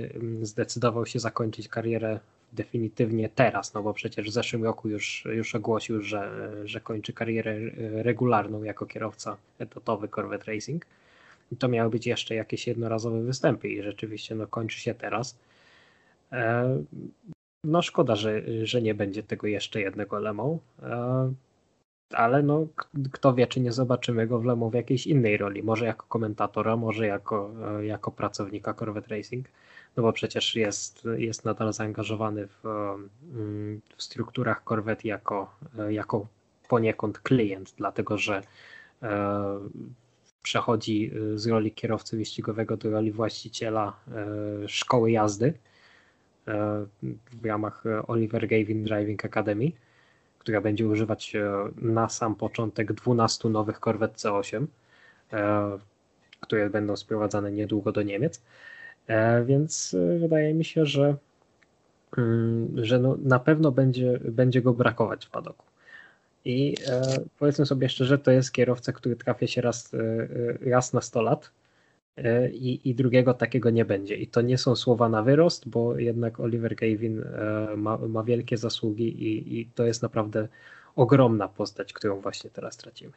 zdecydował 0.42 1.06
się 1.06 1.18
zakończyć 1.18 1.68
karierę 1.68 2.20
definitywnie 2.54 3.28
teraz, 3.28 3.74
no 3.74 3.82
bo 3.82 3.94
przecież 3.94 4.26
w 4.26 4.32
zeszłym 4.32 4.64
roku 4.64 4.88
już, 4.88 5.24
już 5.24 5.54
ogłosił, 5.54 6.02
że, 6.02 6.50
że 6.64 6.80
kończy 6.80 7.12
karierę 7.12 7.56
regularną 8.02 8.62
jako 8.62 8.86
kierowca 8.86 9.36
etatowy 9.58 10.08
Corvette 10.08 10.52
Racing. 10.52 10.86
I 11.52 11.56
to 11.56 11.68
miały 11.68 11.90
być 11.90 12.06
jeszcze 12.06 12.34
jakieś 12.34 12.66
jednorazowe 12.66 13.22
występy 13.22 13.68
i 13.68 13.82
rzeczywiście 13.82 14.34
no, 14.34 14.46
kończy 14.46 14.80
się 14.80 14.94
teraz. 14.94 15.38
E, 16.32 16.84
no 17.64 17.82
szkoda, 17.82 18.16
że, 18.16 18.42
że 18.66 18.82
nie 18.82 18.94
będzie 18.94 19.22
tego 19.22 19.46
jeszcze 19.46 19.80
jednego 19.80 20.18
Lemą, 20.18 20.58
e, 20.82 21.32
ale 22.12 22.42
no 22.42 22.66
kto 23.12 23.34
wie, 23.34 23.46
czy 23.46 23.60
nie 23.60 23.72
zobaczymy 23.72 24.26
go 24.26 24.38
w 24.38 24.44
Lemą 24.44 24.70
w 24.70 24.74
jakiejś 24.74 25.06
innej 25.06 25.36
roli, 25.36 25.62
może 25.62 25.86
jako 25.86 26.06
komentatora, 26.06 26.76
może 26.76 27.06
jako, 27.06 27.50
e, 27.78 27.86
jako 27.86 28.10
pracownika 28.10 28.74
Corvette 28.74 29.16
Racing, 29.16 29.48
no 29.96 30.02
bo 30.02 30.12
przecież 30.12 30.54
jest, 30.54 31.08
jest 31.16 31.44
nadal 31.44 31.72
zaangażowany 31.72 32.46
w, 32.46 32.66
mm, 33.34 33.80
w 33.96 34.02
strukturach 34.02 34.62
Corvette 34.64 35.08
jako, 35.08 35.54
e, 35.78 35.92
jako 35.92 36.26
poniekąd 36.68 37.18
klient, 37.18 37.74
dlatego 37.76 38.18
że 38.18 38.42
przechodzi 40.42 41.10
z 41.34 41.46
roli 41.46 41.72
kierowcy 41.72 42.16
wyścigowego 42.16 42.76
do 42.76 42.90
roli 42.90 43.12
właściciela 43.12 43.96
szkoły 44.66 45.10
jazdy, 45.10 45.54
w 47.32 47.44
ramach 47.44 47.84
Oliver 48.06 48.48
Gavin 48.48 48.84
Driving 48.84 49.24
Academy, 49.24 49.72
która 50.44 50.60
będzie 50.60 50.86
używać 50.88 51.32
na 51.76 52.08
sam 52.08 52.34
początek 52.34 52.92
12 52.92 53.48
nowych 53.48 53.78
Corvette 53.80 54.16
C8, 54.16 54.66
e, 55.32 55.78
które 56.40 56.70
będą 56.70 56.96
sprowadzane 56.96 57.52
niedługo 57.52 57.92
do 57.92 58.02
Niemiec. 58.02 58.42
E, 59.06 59.44
więc 59.44 59.94
e, 59.94 60.18
wydaje 60.18 60.54
mi 60.54 60.64
się, 60.64 60.86
że, 60.86 61.16
mm, 62.18 62.84
że 62.84 62.98
no 62.98 63.16
na 63.22 63.38
pewno 63.38 63.72
będzie, 63.72 64.20
będzie 64.24 64.62
go 64.62 64.74
brakować 64.74 65.26
w 65.26 65.30
padoku. 65.30 65.64
I 66.44 66.74
powiedzmy 67.38 67.66
sobie 67.66 67.88
szczerze, 67.88 68.18
to 68.18 68.30
jest 68.30 68.52
kierowca, 68.52 68.92
który 68.92 69.16
trafia 69.16 69.46
się 69.46 69.60
raz, 69.60 69.92
raz 70.60 70.92
na 70.92 71.00
100 71.00 71.22
lat 71.22 71.50
E, 72.16 72.50
i, 72.50 72.88
i 72.88 72.94
drugiego 72.94 73.34
takiego 73.34 73.70
nie 73.70 73.84
będzie. 73.84 74.16
I 74.16 74.26
to 74.26 74.40
nie 74.40 74.58
są 74.58 74.76
słowa 74.76 75.08
na 75.08 75.22
wyrost, 75.22 75.68
bo 75.68 75.98
jednak 75.98 76.40
Oliver 76.40 76.74
Gavin 76.74 77.22
e, 77.22 77.76
ma, 77.76 77.98
ma 77.98 78.24
wielkie 78.24 78.56
zasługi 78.56 79.22
i, 79.22 79.60
i 79.60 79.66
to 79.66 79.84
jest 79.84 80.02
naprawdę 80.02 80.48
ogromna 80.96 81.48
postać, 81.48 81.92
którą 81.92 82.20
właśnie 82.20 82.50
teraz 82.50 82.76
tracimy. 82.76 83.12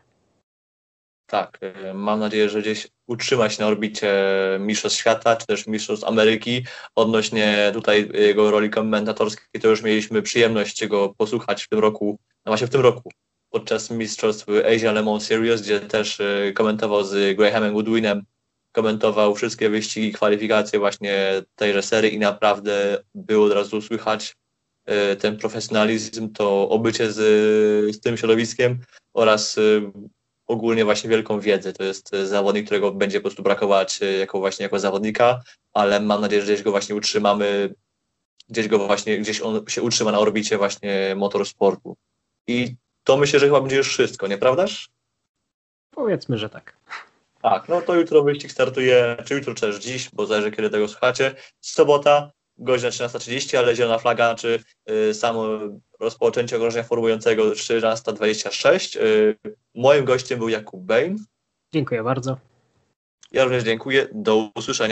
Tak, 1.27 1.57
e, 1.61 1.93
mam 1.93 2.19
nadzieję, 2.19 2.49
że 2.49 2.61
gdzieś 2.61 2.87
utrzyma 3.07 3.49
się 3.49 3.61
na 3.61 3.67
orbicie 3.67 4.13
Mistrzostw 4.59 4.99
Świata, 4.99 5.35
czy 5.35 5.47
też 5.47 5.67
Mistrzostw 5.67 6.05
Ameryki. 6.05 6.65
Odnośnie 6.95 7.71
tutaj 7.73 8.09
jego 8.13 8.51
roli 8.51 8.69
komentatorskiej, 8.69 9.61
to 9.61 9.67
już 9.67 9.81
mieliśmy 9.81 10.21
przyjemność 10.21 10.87
go 10.87 11.13
posłuchać 11.17 11.63
w 11.63 11.69
tym 11.69 11.79
roku, 11.79 12.19
no 12.45 12.49
właśnie 12.49 12.67
w 12.67 12.69
tym 12.69 12.81
roku, 12.81 13.11
podczas 13.49 13.91
Mistrzostw 13.91 14.45
Asia 14.75 14.91
Le 14.91 15.03
Mans 15.03 15.25
Series, 15.25 15.61
gdzie 15.61 15.79
też 15.79 16.21
komentował 16.53 17.03
z 17.03 17.37
Grahamem 17.37 17.73
Goodwinem 17.73 18.23
komentował 18.71 19.35
wszystkie 19.35 19.69
wyścigi, 19.69 20.11
kwalifikacje 20.11 20.79
właśnie 20.79 21.41
tejże 21.55 21.81
serii 21.81 22.15
i 22.15 22.19
naprawdę 22.19 23.03
było 23.15 23.45
od 23.45 23.51
razu 23.51 23.81
słychać 23.81 24.35
e, 24.85 25.15
ten 25.15 25.37
profesjonalizm, 25.37 26.33
to 26.33 26.69
obycie 26.69 27.11
z, 27.11 27.15
z 27.95 27.99
tym 27.99 28.17
środowiskiem 28.17 28.79
oraz 29.13 29.59
ogólnie 30.47 30.85
właśnie 30.85 31.09
wielką 31.09 31.39
wiedzę. 31.39 31.73
To 31.73 31.83
jest 31.83 32.09
zawodnik, 32.09 32.65
którego 32.65 32.91
będzie 32.91 33.19
po 33.19 33.23
prostu 33.23 33.43
brakować 33.43 34.01
e, 34.01 34.11
jako 34.13 34.39
właśnie 34.39 34.63
jako 34.63 34.79
zawodnika, 34.79 35.41
ale 35.73 35.99
mam 35.99 36.21
nadzieję, 36.21 36.41
że 36.41 36.53
gdzieś 36.53 36.63
go 36.63 36.71
właśnie 36.71 36.95
utrzymamy, 36.95 37.73
gdzieś 38.49 38.67
go 38.67 38.87
właśnie, 38.87 39.17
gdzieś 39.17 39.41
on 39.41 39.65
się 39.67 39.81
utrzyma 39.81 40.11
na 40.11 40.19
orbicie 40.19 40.57
właśnie 40.57 41.15
motorsportu. 41.17 41.97
I 42.47 42.75
to 43.03 43.17
myślę, 43.17 43.39
że 43.39 43.45
chyba 43.45 43.61
będzie 43.61 43.77
już 43.77 43.89
wszystko, 43.89 44.27
nieprawdaż? 44.27 44.89
Powiedzmy, 45.91 46.37
że 46.37 46.49
tak. 46.49 46.77
Tak, 47.41 47.69
no 47.69 47.81
to 47.81 47.95
jutro 47.95 48.23
wyścig 48.23 48.51
startuje, 48.51 49.17
czy 49.25 49.33
jutro, 49.33 49.53
czy 49.53 49.61
też 49.61 49.75
dziś, 49.75 50.09
bo 50.13 50.25
zależy 50.25 50.51
kiedy 50.51 50.69
tego 50.69 50.87
słuchacie. 50.87 51.35
Sobota, 51.61 52.31
godzina 52.57 52.89
13.30, 52.89 53.57
ale 53.57 53.75
zielona 53.75 53.97
flaga, 53.97 54.35
czy 54.35 54.63
y, 54.89 55.13
samo 55.13 55.59
rozpoczęcie 55.99 56.55
ogrożenia 56.55 56.83
formującego 56.83 57.51
13.26. 57.51 58.99
Y, 59.01 59.37
moim 59.75 60.05
gościem 60.05 60.39
był 60.39 60.49
Jakub 60.49 60.83
Bejn. 60.83 61.17
Dziękuję 61.73 62.03
bardzo. 62.03 62.37
Ja 63.31 63.43
również 63.43 63.63
dziękuję. 63.63 64.07
Do 64.11 64.49
usłyszenia. 64.55 64.85